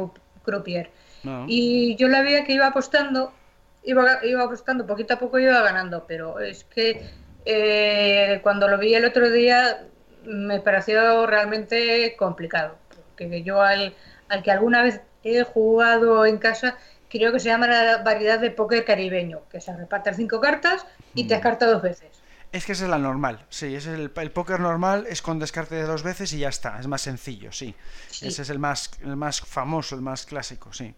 [0.44, 0.90] croupier.
[1.26, 1.44] Ah.
[1.48, 3.32] Y yo la veía que iba apostando,
[3.82, 7.02] iba, iba apostando, poquito a poco iba ganando, pero es que
[7.44, 9.84] eh, cuando lo vi el otro día
[10.24, 13.94] me pareció realmente complicado, porque yo al,
[14.28, 16.76] al que alguna vez he jugado en casa
[17.08, 21.24] creo que se llama la variedad de póker caribeño, que se reparten cinco cartas y
[21.24, 21.40] mm.
[21.40, 22.08] cartado dos veces.
[22.50, 25.74] Es que esa es la normal, sí, es el, el póker normal es con descarte
[25.74, 27.74] de dos veces y ya está, es más sencillo, sí.
[28.22, 30.94] Ese es el más, el más famoso, el más clásico, sí.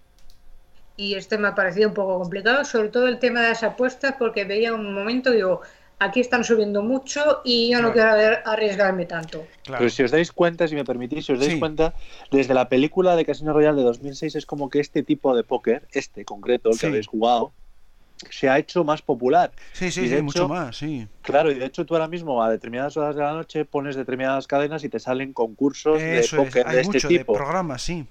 [0.97, 4.15] Y este me ha parecido un poco complicado, sobre todo el tema de las apuestas,
[4.17, 5.63] porque veía un momento digo,
[6.01, 8.11] aquí están subiendo mucho y yo no quiero
[8.45, 9.47] arriesgarme tanto.
[9.65, 11.95] Pero si os dais cuenta, si me permitís, si os dais cuenta,
[12.33, 15.87] desde la película de Casino Royale de 2006 es como que este tipo de póker,
[15.93, 17.53] este concreto, el que habéis jugado,
[18.31, 19.53] se ha hecho más popular.
[19.73, 21.07] Sí, sí, sí mucho más, sí.
[21.23, 24.47] Claro, y de hecho tú ahora mismo a determinadas horas de la noche pones determinadas
[24.47, 27.33] cadenas y te salen concursos de póker de este tipo.
[27.33, 28.07] De programas, sí.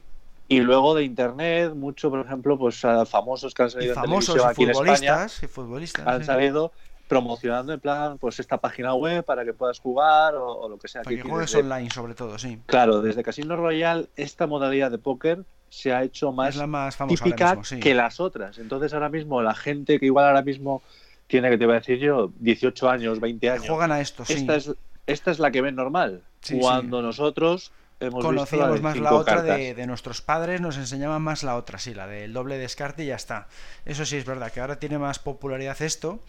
[0.47, 4.63] Y luego de internet, mucho, por ejemplo, pues famosos que han salido en televisión aquí
[4.63, 6.71] en España, y futbolistas, han salido
[7.09, 11.01] promocionando en plan, pues esta página web para que puedas jugar o, lo que sea.
[11.01, 12.59] Para que, juegues online, sobre todo, sí.
[12.67, 17.59] Claro, desde Casino Royale, esta modalidad de póker se ha hecho más, la más típica
[17.81, 18.59] que las otras.
[18.59, 20.83] Entonces ahora mismo la gente que igual ahora mismo
[21.25, 23.67] tiene, que te voy a decir yo, 18 años, 20 años.
[23.67, 24.33] Juegan a esto, sí.
[24.33, 24.71] Esta es,
[25.07, 26.21] esta es la que ven normal.
[26.61, 31.43] cuando nosotros hemos Conocíamos visto más la otra de, de, nuestros padres, nos enseñaban más
[31.43, 33.47] la otra, sí, la del doble descarte y ya está.
[33.85, 36.19] Eso sí es verdad, que ahora tiene más popularidad esto,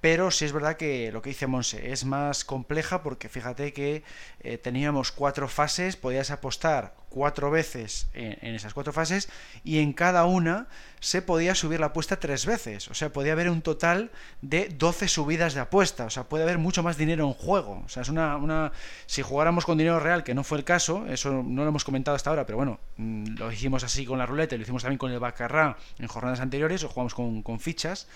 [0.00, 4.02] pero sí es verdad que lo que dice Monse es más compleja porque fíjate que
[4.40, 9.28] eh, teníamos cuatro fases, podías apostar cuatro veces en, esas cuatro fases
[9.64, 10.68] y en cada una
[11.00, 12.86] se podía subir la apuesta tres veces.
[12.86, 16.04] O sea, podía haber un total de 12 subidas de apuesta.
[16.04, 17.82] O sea, puede haber mucho más dinero en juego.
[17.84, 18.70] O sea, es una, una...
[19.06, 22.14] Si jugáramos con dinero real, que no fue el caso, eso no lo hemos comentado
[22.14, 25.10] hasta ahora, pero bueno, mm, lo hicimos así con la ruleta, lo hicimos también con
[25.10, 28.06] el Bacarrá en jornadas anteriores, o jugamos con, con fichas.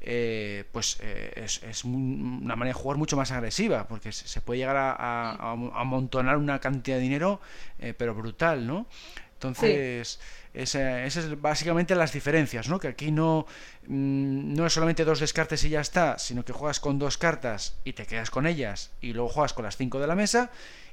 [0.00, 4.76] Eh, pues eh, es, una manera de jugar mucho más agresiva, porque se puede llegar
[4.76, 7.40] a, amontonar una cantidad de dinero,
[7.78, 10.18] eh, pero brutal, Entonces,
[10.54, 12.80] esas es básicamente las diferencias, ¿no?
[12.80, 13.46] Que aquí no,
[13.86, 17.76] mm, no es solamente dos descartes y ya está, sino que juegas con dos cartas
[17.84, 20.50] y te quedas con ellas y luego juegas con las cinco de la mesa.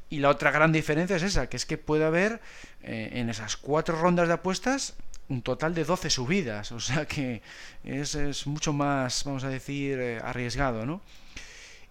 [0.07, 2.39] Y la otra gran diferencia es esa, que es que puede haber
[2.83, 4.93] en esas cuatro rondas de apuestas
[5.29, 7.41] un total de 12 subidas, o sea que
[7.83, 11.01] es, mucho más, vamos a decir, eh, arriesgado, ¿no?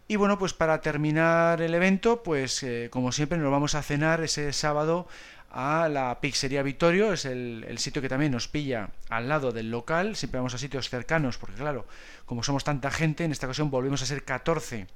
[0.07, 4.23] Y bueno, pues para terminar el evento, pues eh, como siempre nos vamos a cenar
[4.23, 5.09] ese sábado
[5.55, 10.17] a la Pizzería Vittorio, es el, sitio que también nos pilla al lado del local,
[10.17, 11.87] siempre vamos a sitios cercanos, porque claro,
[12.27, 14.89] como somos tanta gente, en esta ocasión volvemos a ser 14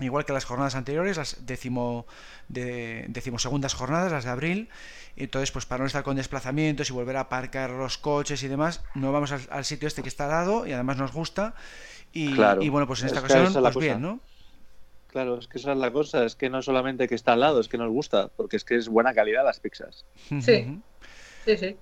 [0.00, 2.06] igual que las jornadas anteriores, las décimo,
[2.46, 4.68] de, decimosegundas jornadas, las de abril.
[5.16, 8.84] Entonces, pues para no estar con desplazamientos y volver a aparcar los coches y demás,
[8.94, 11.54] no vamos al, sitio este que está al lado y además nos gusta.
[12.12, 12.36] Y,
[12.68, 14.20] bueno, pues en esta ocasión, pues bien, ¿no?
[15.08, 17.60] Claro, es que esa es la cosa, es que no solamente que está al lado,
[17.60, 20.04] es que nos gusta, porque es que es buena calidad las pizzas.
[20.40, 20.80] Sí,
[21.44, 21.76] sí, sí.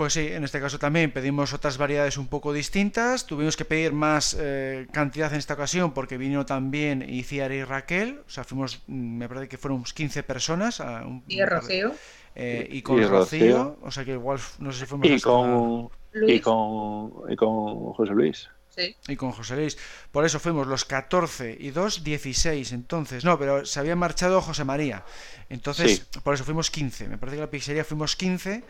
[0.00, 3.26] Pues sí, en este caso también pedimos otras variedades un poco distintas.
[3.26, 8.22] Tuvimos que pedir más eh, cantidad en esta ocasión porque vino también Iciar y Raquel.
[8.26, 10.82] O sea, fuimos, mm, me parece que fueron 15 personas.
[11.28, 11.92] y Rocío.
[12.34, 15.06] Eh, y con Rocío, O sea que igual, no sé si fuimos.
[15.06, 18.48] Y con, y con, y con José Luis.
[18.80, 18.96] Sí.
[19.08, 19.78] Y con José Luis.
[20.10, 22.72] Por eso fuimos los 14 y 2, 16.
[22.72, 25.04] Entonces, no, pero se había marchado José María.
[25.48, 27.08] Entonces, por eso fuimos 15.
[27.08, 28.62] Me parece que la pizzería fuimos 15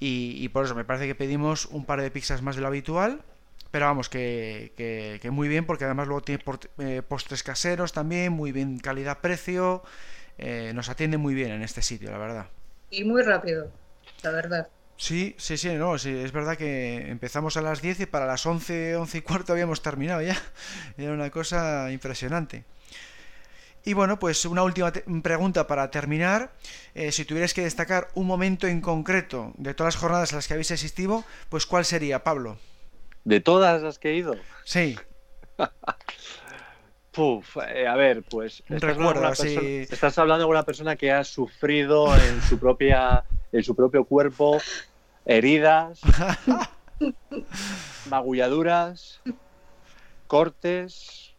[0.00, 3.22] y, por eso me parece que pedimos un par de pizzas más de lo habitual.
[3.70, 4.72] Pero vamos, que,
[5.20, 6.44] que, muy bien, porque además luego tiene
[6.78, 9.82] eh, postres caseros también, muy bien calidad-precio.
[10.38, 12.46] Eh, nos atiende muy bien en este sitio, la verdad.
[12.90, 13.70] Y muy rápido,
[14.22, 14.68] la verdad.
[14.96, 18.46] Sí, sí, sí, no, sí, es verdad que empezamos a las 10 y para las
[18.46, 20.36] 11, 11 y cuarto habíamos terminado ya.
[20.98, 22.64] Era una cosa impresionante.
[23.86, 24.92] Y bueno, pues una última
[25.22, 26.52] pregunta para terminar.
[26.94, 30.48] Eh, si tuvierais que destacar un momento en concreto de todas las jornadas a las
[30.48, 32.56] que habéis asistido, pues ¿cuál sería, Pablo?
[33.24, 34.36] ¿De todas las que he ido?
[34.64, 34.96] Sí.
[37.12, 42.12] Puf, eh, a ver, pues estás, Recuerdo, estás hablando de una persona que ha sufrido
[42.16, 43.22] en su propia,
[43.54, 44.58] en su propio cuerpo
[45.24, 46.00] heridas,
[48.10, 49.20] magulladuras,
[50.26, 51.34] cortes,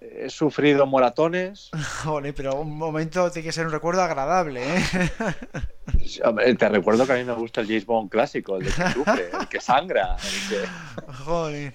[0.00, 1.70] he sufrido moratones.
[2.04, 6.54] Joder, pero un momento tiene que ser un recuerdo agradable, ¿eh?
[6.56, 9.30] te recuerdo que a mí me gusta el James Bond clásico, el de que sufre,
[9.40, 10.16] el que sangra.
[11.24, 11.74] Joder.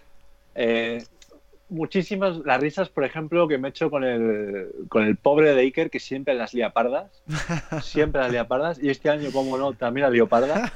[0.56, 1.04] Eh,
[1.70, 5.62] muchísimas, las risas, por ejemplo, que me he hecho con el, con el pobre de
[5.62, 7.22] Iker, que siempre las lía pardas.
[7.84, 8.80] Siempre las lía pardas.
[8.82, 10.72] Y este año, como no, también la dio parda.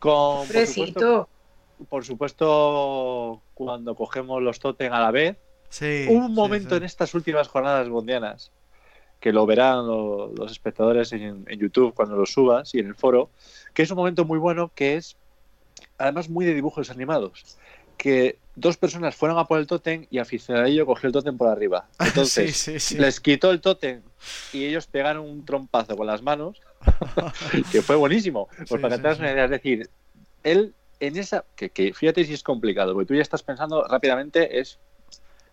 [0.00, 1.28] Con, por supuesto,
[1.88, 5.36] por supuesto, cuando cogemos los totem a la vez
[6.08, 8.50] un momento en estas últimas jornadas mundianas,
[9.20, 13.30] que lo verán los, espectadores en, YouTube cuando lo subas y en el foro,
[13.74, 15.16] que es un momento muy bueno, que es
[15.98, 17.58] además muy de dibujos animados,
[17.96, 21.86] que dos personas fueron a por el tótem y aficionadillo cogió el tótem por arriba.
[22.00, 24.02] Entonces les quitó el tótem
[24.52, 26.60] y ellos pegaron un trompazo con las manos,
[27.70, 28.48] que fue buenísimo.
[28.68, 29.88] Pues para que te una idea, es decir,
[30.42, 34.58] él en esa, que, que, fíjate si es complicado, porque tú ya estás pensando rápidamente,
[34.58, 34.78] es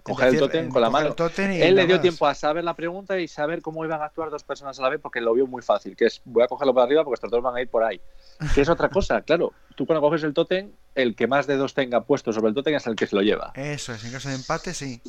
[0.03, 1.15] coger el tótem con la mano.
[1.37, 4.43] Él le dio tiempo a saber la pregunta y saber cómo iban a actuar dos
[4.43, 6.83] personas a la vez porque lo vio muy fácil, que es voy a cogerlo por
[6.83, 7.99] arriba porque estos dos van a ir por ahí.
[8.53, 9.53] Que es otra cosa, claro.
[9.75, 12.85] Tú cuando coges el tótem, el que más dedos tenga puesto sobre el tótem es
[12.85, 13.53] el que se lo lleva.
[13.55, 15.01] Eso es, en caso de empate sí.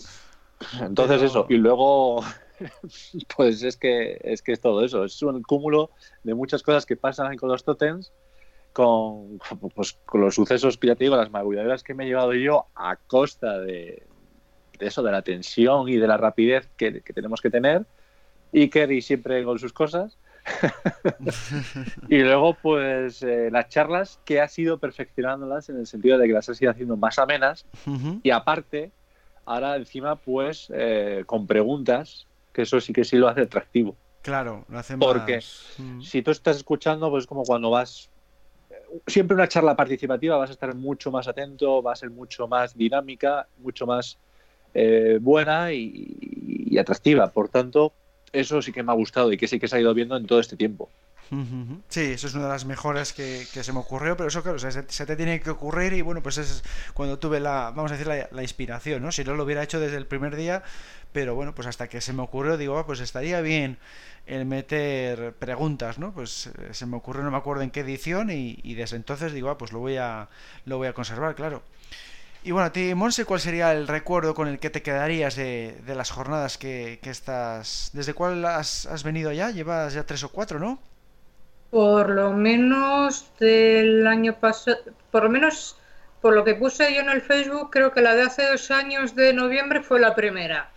[0.80, 2.24] Entonces eso, y luego
[3.36, 5.90] pues es que es que es todo eso, es un cúmulo
[6.22, 8.12] de muchas cosas que pasan con los tótems
[8.72, 9.38] con,
[9.74, 12.66] pues, con los sucesos que ya te digo, las magulladeras que me he llevado yo
[12.74, 14.02] a costa de,
[14.78, 17.84] de eso, de la tensión y de la rapidez que, tenemos que tener.
[18.52, 20.16] Y Kerry siempre con sus cosas.
[22.08, 26.32] y luego, pues, eh, las charlas que ha sido perfeccionándolas en el sentido de que
[26.32, 27.66] las ha ido haciendo más amenas.
[28.22, 28.90] Y aparte,
[29.46, 33.96] ahora encima, pues, eh, con preguntas, que eso sí que sí lo hace atractivo.
[34.22, 35.40] Claro, lo hace Porque
[36.00, 38.08] si tú estás escuchando, pues como cuando vas
[39.06, 42.76] siempre una charla participativa vas a estar mucho más atento, va a ser mucho más
[42.76, 44.18] dinámica, mucho más
[44.74, 47.30] eh, buena y, atractiva.
[47.30, 47.92] Por tanto,
[48.32, 50.26] eso sí que me ha gustado y que sí que se ha ido viendo en
[50.26, 50.90] todo este tiempo.
[51.88, 54.82] Sí, eso es una de las mejores que, se me ocurrió, pero eso claro, se,
[54.82, 56.62] te tiene que ocurrir y bueno, pues es
[56.92, 59.10] cuando tuve la, vamos a decir, la, inspiración, ¿no?
[59.10, 60.62] Si no lo hubiera hecho desde el primer día,
[61.12, 63.78] pero bueno, pues hasta que se me ocurrió, digo, ah, pues estaría bien
[64.26, 66.12] el meter preguntas, ¿no?
[66.12, 69.32] Pues eh, se me ocurrió, no me acuerdo en qué edición y, y desde entonces
[69.32, 70.28] digo, ah, pues lo voy a,
[70.66, 71.62] lo voy a conservar, claro.
[72.44, 75.80] Y bueno, a ti, Monse, ¿cuál sería el recuerdo con el que te quedarías de,
[75.86, 77.88] las jornadas que, estás...
[77.94, 79.50] ¿Desde cuál has, venido ya?
[79.50, 80.78] Llevas ya tres o cuatro, ¿no?
[81.70, 84.76] Por lo menos del año pasado,
[85.10, 85.78] por lo menos
[86.20, 89.14] por lo que puse yo en el Facebook, creo que la de hace dos años
[89.16, 90.70] de noviembre fue la primera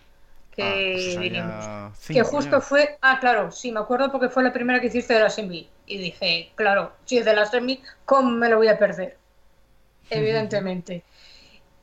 [0.56, 2.08] que ah, pues vinimos.
[2.08, 5.20] que justo fue, ah, claro, sí, me acuerdo porque fue la primera que hiciste de
[5.20, 5.70] la semi.
[5.86, 9.18] Y dije, claro, si es de la semi, ¿cómo me lo voy a perder?
[10.10, 11.04] Evidentemente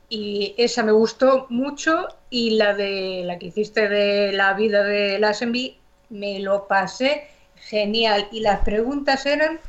[0.09, 5.19] y esa me gustó mucho y la de la que hiciste de la vida de
[5.19, 5.79] Lassenby
[6.09, 8.27] me lo pasé genial.
[8.31, 9.59] Y las preguntas eran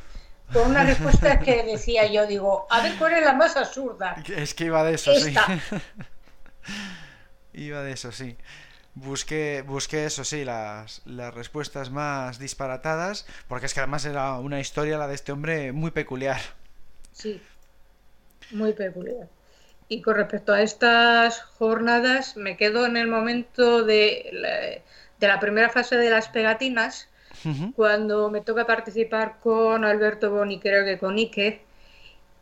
[0.53, 4.55] con una respuesta que decía yo digo a ver cuál es la más absurda es
[4.55, 5.35] que iba de eso sí.
[7.53, 8.37] Iba de eso sí.
[8.95, 14.61] Busqué busqué eso sí las, las respuestas más disparatadas porque es que además era una
[14.61, 16.41] historia la de este hombre muy peculiar.
[17.13, 17.41] Sí
[18.51, 19.29] muy peculiar
[19.89, 24.83] y con respecto a estas jornadas, me quedo en el momento de la,
[25.19, 27.09] de la primera fase de las pegatinas,
[27.77, 31.63] cuando me toca participar con Alberto Boni, creo que con Ike,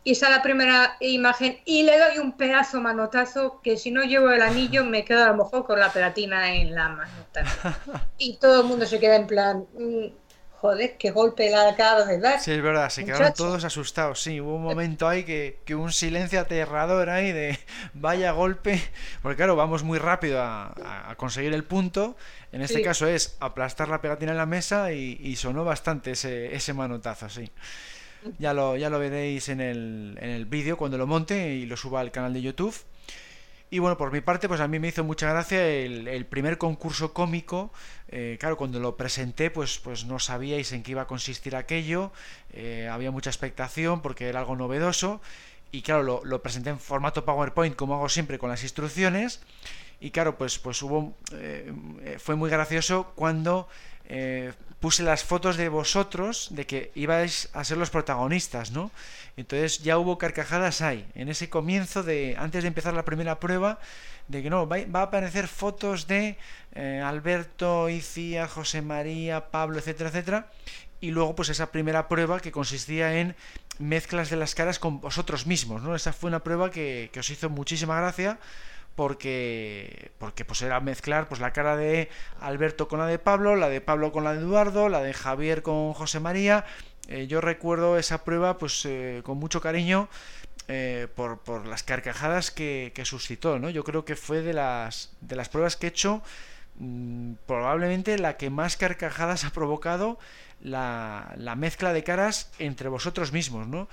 [0.05, 1.59] y sale la primera imagen.
[1.65, 5.29] Y le doy un pedazo manotazo que si no llevo el anillo me quedo a
[5.29, 7.13] lo mejor con la pegatina en la mano.
[8.19, 10.07] Y todo el mundo se queda en plan, mm,
[10.65, 12.41] joder, qué golpe la acabas de dar.
[12.41, 14.23] Sí, es verdad, se quedaron todos asustados.
[14.23, 17.59] Sí, hubo un momento ahí que, que, un silencio aterrador ahí de
[17.93, 18.81] vaya golpe.
[19.21, 22.17] Porque claro, vamos muy rápido a, conseguir el punto.
[22.51, 26.73] En este caso es aplastar la pegatina en la mesa y, sonó bastante ese, ese
[26.73, 27.51] manotazo, sí.
[28.39, 31.77] Ya lo, ya lo veréis en el, en el vídeo cuando lo monte y lo
[31.77, 32.75] suba al canal de YouTube.
[33.75, 37.13] Y bueno, por mi parte, pues a mí me hizo mucha gracia el, primer concurso
[37.13, 37.73] cómico.
[38.07, 42.13] Eh, claro, cuando lo presenté, pues, pues no sabíais en qué iba a consistir aquello.
[42.53, 45.21] Eh, había mucha expectación porque era algo novedoso.
[45.73, 49.41] Y claro, lo, presenté en formato PowerPoint, como hago siempre con las instrucciones.
[49.99, 51.13] Y claro, pues, pues hubo.
[51.33, 51.73] Eh,
[52.21, 53.67] fue muy gracioso cuando
[54.85, 58.91] puse las fotos de vosotros de que ibais a ser los protagonistas, ¿no?
[59.39, 63.81] Entonces ya hubo carcajadas ahí, en ese comienzo de, antes de empezar la primera prueba,
[64.29, 66.37] de que no, va, a aparecer fotos de
[66.75, 70.53] eh, Alberto, Icía, José María, Pablo, etcétera, etcétera,
[71.01, 73.35] y luego pues esa primera prueba que consistía en
[73.79, 75.95] mezclas de las caras con vosotros mismos, ¿no?
[75.95, 78.39] Esa fue una prueba que os hizo muchísima gracia
[78.95, 82.09] porque porque pues era mezclar pues la cara de
[82.41, 85.63] Alberto con la de Pablo, la de Pablo con la de Eduardo, la de Javier
[85.63, 86.65] con José María.
[87.09, 90.09] Eh, yo recuerdo esa prueba pues eh, con mucho cariño
[90.69, 93.69] eh, por, por, las carcajadas que, que, suscitó, ¿no?
[93.69, 96.23] Yo creo que fue de las de las pruebas que he hecho
[96.79, 100.19] mm, probablemente la que más carcajadas ha provocado
[100.63, 103.89] la, la mezcla de caras entre vosotros mismos, ¿no?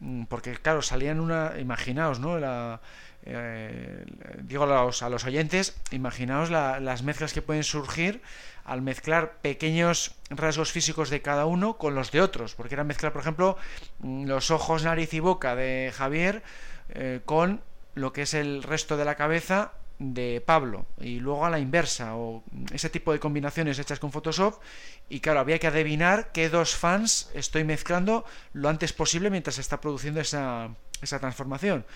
[0.00, 2.38] Mm, porque claro salían una imaginaos, ¿no?
[2.38, 2.80] La,
[3.26, 4.04] eh,
[4.42, 8.22] digo a los, oyentes, imaginaos las mezclas que pueden surgir
[8.64, 13.12] al mezclar pequeños rasgos físicos de cada uno con los de otros, porque era mezclar,
[13.12, 13.56] por ejemplo,
[14.00, 16.42] mm, los ojos, nariz y boca de Javier
[16.90, 17.62] eh, con
[17.94, 22.16] lo que es el resto de la cabeza de Pablo y luego a la inversa
[22.16, 24.60] o ese tipo de combinaciones hechas con Photoshop
[25.08, 29.62] y claro, había que adivinar qué dos fans estoy mezclando lo antes posible mientras se
[29.62, 30.68] está produciendo esa,
[31.00, 31.86] esa transformación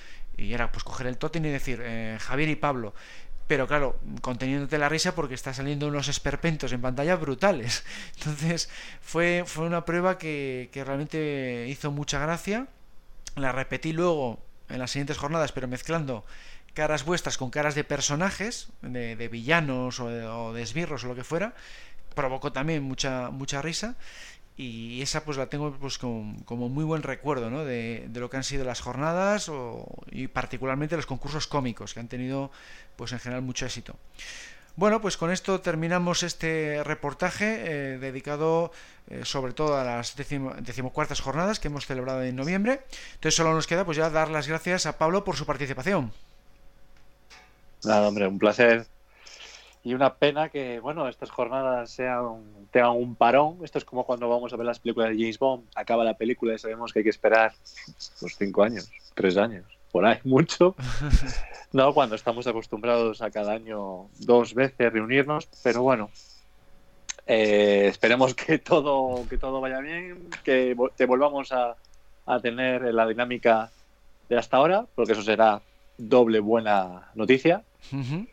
[0.41, 2.95] y era pues coger el tótem y decir eh, Javier y Pablo
[3.51, 7.83] pero claro, conteniéndote la risa porque está saliendo unos esperpentos en pantalla brutales.
[8.17, 8.71] Entonces
[9.03, 12.69] fue, fue una prueba que, que realmente hizo mucha gracia.
[13.35, 14.39] La repetí luego
[14.69, 16.25] en las siguientes jornadas, pero mezclando
[16.75, 21.09] caras vuestras con caras de personajes, de, de villanos o de, o de, esbirros o
[21.09, 21.53] lo que fuera.
[22.15, 23.97] Provocó también mucha, mucha risa
[24.61, 27.65] y esa pues la tengo pues como, muy buen recuerdo ¿no?
[27.65, 32.09] de, lo que han sido las jornadas o, y particularmente los concursos cómicos que han
[32.09, 32.51] tenido
[32.97, 33.97] pues en general mucho éxito.
[34.77, 38.71] Bueno pues con esto terminamos este reportaje eh, dedicado
[39.09, 42.83] eh, sobre todo a las decimo, decimocuartas jornadas que hemos celebrado en noviembre.
[43.15, 46.13] Entonces solo nos queda pues ya dar las gracias a Pablo por su participación.
[47.83, 48.87] Nada hombre un placer
[49.83, 53.59] y una pena que, bueno, estas jornadas sean, tengan un parón.
[53.63, 55.65] Esto es como cuando vamos a ver las películas de James Bond.
[55.75, 57.53] Acaba la película y sabemos que hay que esperar
[58.21, 60.75] pues, cinco años, tres años, por ahí mucho.
[61.73, 65.49] No, cuando estamos acostumbrados a cada año dos veces reunirnos.
[65.63, 66.11] Pero bueno,
[67.29, 71.77] eh, esperemos que todo, que todo vaya bien, que te volvamos a,
[72.27, 73.71] a tener la dinámica
[74.29, 75.63] de hasta ahora, porque eso será
[75.97, 77.63] doble buena noticia.
[77.93, 78.29] Uh -huh.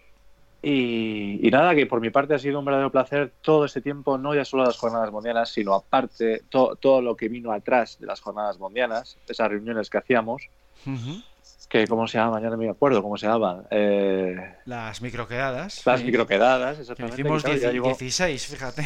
[0.69, 4.17] Y, y, nada, que por mi parte ha sido un verdadero placer todo este tiempo,
[4.17, 8.05] no ya solo las jornadas mundialas, sino aparte to, todo lo que vino atrás de
[8.05, 10.49] las jornadas mundialas, esas reuniones que hacíamos,
[10.85, 11.23] uh -huh.
[11.69, 13.63] que cómo se llama, ya no me acuerdo cómo se llaman.
[13.71, 14.57] Eh...
[14.65, 15.85] Las microquedadas.
[15.85, 16.05] Las sí.
[16.05, 17.21] microquedadas, exactamente.
[17.21, 17.87] Hicimos claro, 10, llevo...
[17.87, 18.85] 16, fíjate.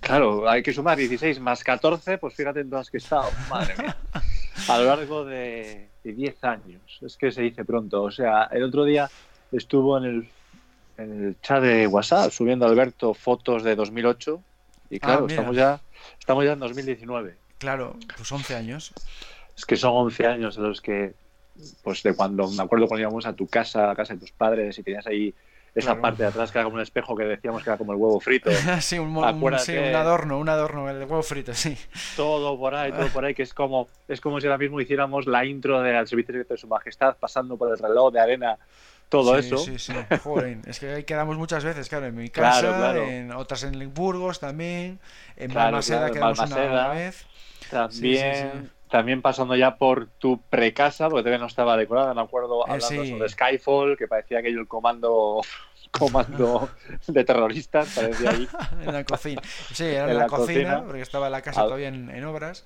[0.00, 3.74] Claro, hay que sumar 16 más 14, pues fíjate en todas que he estado, madre
[3.78, 3.96] mía.
[4.68, 8.02] A lo largo de, de 10 años, es que se dice pronto.
[8.02, 9.08] O sea, el otro día
[9.52, 10.28] estuvo en el
[11.00, 14.42] en el chat de WhatsApp subiendo Alberto fotos de 2008
[14.90, 15.80] y claro, ah, estamos ya
[16.18, 17.36] estamos ya en 2019.
[17.58, 18.92] Claro, pues 11 años.
[19.56, 21.14] Es que son 11 años de los que
[21.82, 24.78] pues de cuando me acuerdo cuando íbamos a tu casa, a casa de tus padres
[24.78, 25.34] y tenías ahí
[25.74, 26.00] esa claro.
[26.02, 28.18] parte de atrás que era como un espejo que decíamos que era como el huevo
[28.18, 28.50] frito.
[28.80, 31.76] sí, un, un, sí, un, adorno, un adorno, el huevo frito, sí.
[32.16, 35.26] Todo por ahí, todo por ahí, que es como, es como si ahora mismo hiciéramos
[35.26, 38.58] la intro del servicio secreto de su majestad pasando por el reloj de arena
[39.10, 39.58] todo sí, eso.
[39.58, 39.92] Sí, sí,
[40.24, 43.02] Joder, es que ahí quedamos muchas veces, claro, en mi casa, claro, claro.
[43.04, 44.98] en otras en Burgos también,
[45.36, 47.26] en claro, Balmaseda quedamos Balmaseda, una, una, vez.
[47.70, 52.70] También, también pasando ya por tu precasa, porque todavía no estaba decorada, me acuerdo, Eh,
[52.70, 55.40] hablando sobre Skyfall, que parecía aquello el comando
[55.90, 56.70] comando
[57.08, 58.48] de terroristas, parecía ahí.
[58.80, 59.42] en la cocina.
[59.72, 62.24] Sí, era en, en la, la cocina, cocina, porque estaba la casa todavía en, en
[62.24, 62.64] obras.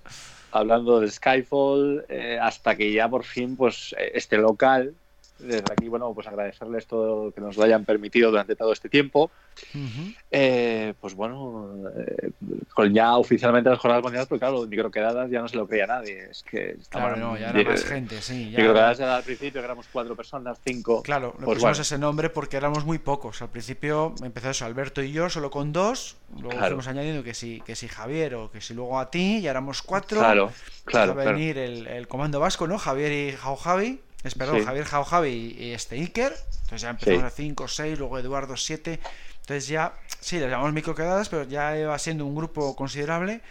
[0.50, 4.94] Hablando de Skyfall, eh, hasta que ya por fin, pues, este local,
[5.38, 9.30] desde aquí, bueno, pues agradecerles todo que nos lo hayan permitido durante todo este tiempo.
[9.74, 10.16] Uh -huh.
[10.30, 12.30] eh, pues bueno, eh,
[12.72, 16.28] con ya oficialmente las jornadas mundiales, porque claro, microquedadas ya no se lo creía nadie.
[16.30, 18.50] Es que claro, no, ya era más gente, sí.
[18.50, 21.02] Ya microquedadas era al principio, que éramos cuatro personas, cinco.
[21.02, 21.82] Claro, le pues pusimos bueno.
[21.82, 23.42] ese nombre porque éramos muy pocos.
[23.42, 26.16] Al principio empezó eso, Alberto y yo, solo con dos.
[26.32, 26.66] Luego claro.
[26.68, 29.82] fuimos añadiendo que si, que si Javier o que si luego a ti, ya éramos
[29.82, 30.18] cuatro.
[30.18, 30.50] Claro,
[30.84, 31.14] claro.
[31.14, 31.58] Va a venir.
[31.58, 32.78] El, el, comando vasco, ¿no?
[32.78, 34.00] Javier y Jau Javi.
[34.24, 34.64] Es, perdón, sí.
[34.64, 36.32] Javier Jau Javi y, este Iker.
[36.62, 37.26] Entonces ya empezamos sí.
[37.26, 38.98] a 5, 6, luego Eduardo 7.
[39.40, 43.42] Entonces ya, sí, les llamamos microquedadas, pero ya iba siendo un grupo considerable.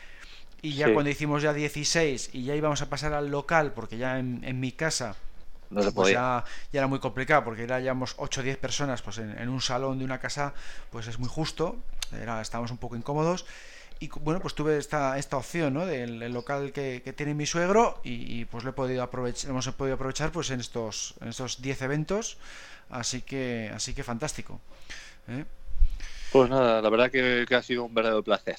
[0.62, 0.94] Y ya sí.
[0.94, 4.60] cuando hicimos ya 16 y ya íbamos a pasar al local, porque ya en, en
[4.60, 5.16] mi casa
[5.70, 9.02] no se pues ya, ya, era muy complicado, porque ya llevamos 8 o 10 personas
[9.02, 10.54] pues en, en, un salón de una casa,
[10.92, 11.78] pues es muy justo,
[12.20, 13.46] era, estábamos un poco incómodos.
[14.00, 15.86] Y bueno, pues tuve esta, esta opción ¿no?
[15.86, 19.68] del local que, que, tiene mi suegro y, y, pues lo he podido aprovechar, hemos
[19.70, 22.38] podido aprovechar pues en estos en estos 10 eventos,
[22.89, 24.60] así que así que fantástico.
[25.28, 25.46] ¿eh?
[26.32, 28.58] Pues nada, la verdad que, que, ha sido un verdadero placer.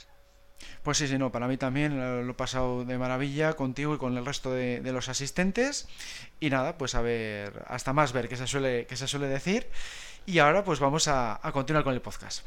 [0.83, 3.99] Pues sí, sí, no, para mí también lo, lo he pasado de maravilla contigo y
[3.99, 5.89] con el resto de, de, los asistentes.
[6.41, 9.67] Y nada, pues a ver, hasta más ver, que se suele, que se suele decir.
[10.27, 12.47] Y ahora pues vamos a, a continuar con el podcast.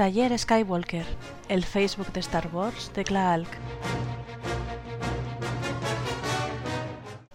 [0.00, 1.04] Taller Skywalker,
[1.50, 3.46] el Facebook de Star Wars de Klaalk.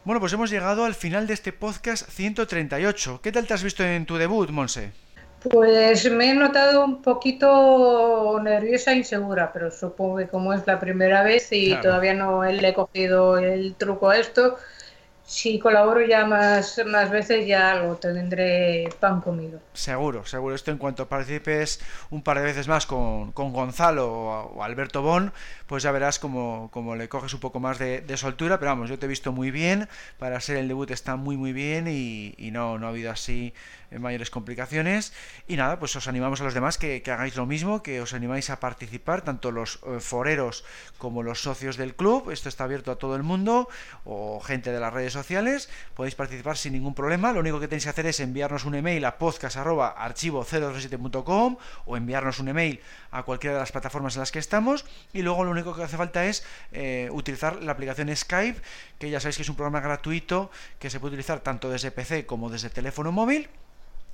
[0.03, 3.19] Bueno, pues hemos llegado al final de este podcast 138.
[3.21, 4.93] ¿Qué tal te has visto en tu debut, Monse?
[5.47, 10.79] Pues me he notado un poquito nerviosa e insegura, pero supongo que como es la
[10.79, 14.57] primera vez y todavía no le he cogido el truco a esto,
[15.25, 19.59] si colaboro ya más, más veces ya lo tendré pan comido.
[19.73, 20.53] Seguro, seguro.
[20.53, 21.79] Esto en cuanto participes
[22.11, 25.33] un par de veces más con, Gonzalo o, Alberto Bon,
[25.65, 28.59] pues ya verás como, le coges un poco más de, soltura.
[28.59, 29.89] Pero vamos, yo te he visto muy bien.
[30.19, 33.53] Para ser el debut está muy muy bien y, no, no ha habido así
[33.99, 35.13] mayores complicaciones.
[35.47, 38.49] Y nada, pues os animamos a los demás que, hagáis lo mismo, que os animáis
[38.49, 40.65] a participar, tanto los eh, foreros
[40.97, 42.31] como los socios del club.
[42.31, 43.67] Esto está abierto a todo el mundo
[44.03, 45.67] o gente de las redes sociales.
[45.95, 47.33] Podéis participar sin ningún problema.
[47.33, 52.49] Lo único que tenéis que hacer es enviarnos un email a podcast.archivo037.com o enviarnos un
[52.49, 54.85] email a cualquiera de las plataformas en las que estamos.
[55.11, 58.61] Y luego lo único que hace falta es eh, utilizar la aplicación Skype,
[58.99, 62.27] que ya sabéis que es un programa gratuito que se puede utilizar tanto desde PC
[62.27, 63.49] como desde teléfono móvil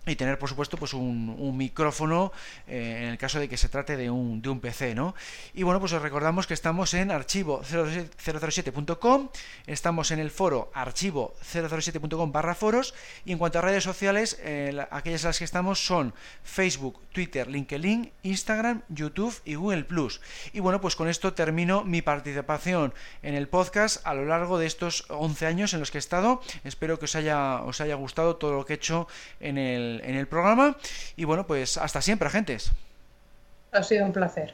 [0.06, 2.32] y tener por supuesto pues un, micrófono
[2.68, 5.14] eh, en el caso de que se trate de un, de un PC ¿no?
[5.53, 9.30] y bueno pues os recordamos que estamos en archivo 007.com
[9.68, 12.95] estamos en el foro archivo 007.com barra foros
[13.26, 17.48] y en cuanto a redes sociales eh, aquellas en las que estamos son Facebook, Twitter,
[17.48, 20.19] LinkedIn, Instagram, YouTube y Google Plus
[20.52, 24.65] y bueno pues con esto termino mi participación en el podcast a lo largo de
[24.65, 28.38] estos 11 años en los que he estado espero que os haya, os haya gustado
[28.38, 29.07] todo lo que he hecho
[29.40, 29.60] en
[30.03, 30.77] en el programa.
[31.15, 32.72] Y bueno, pues hasta siempre, agentes.
[33.72, 34.53] Ha sido un placer.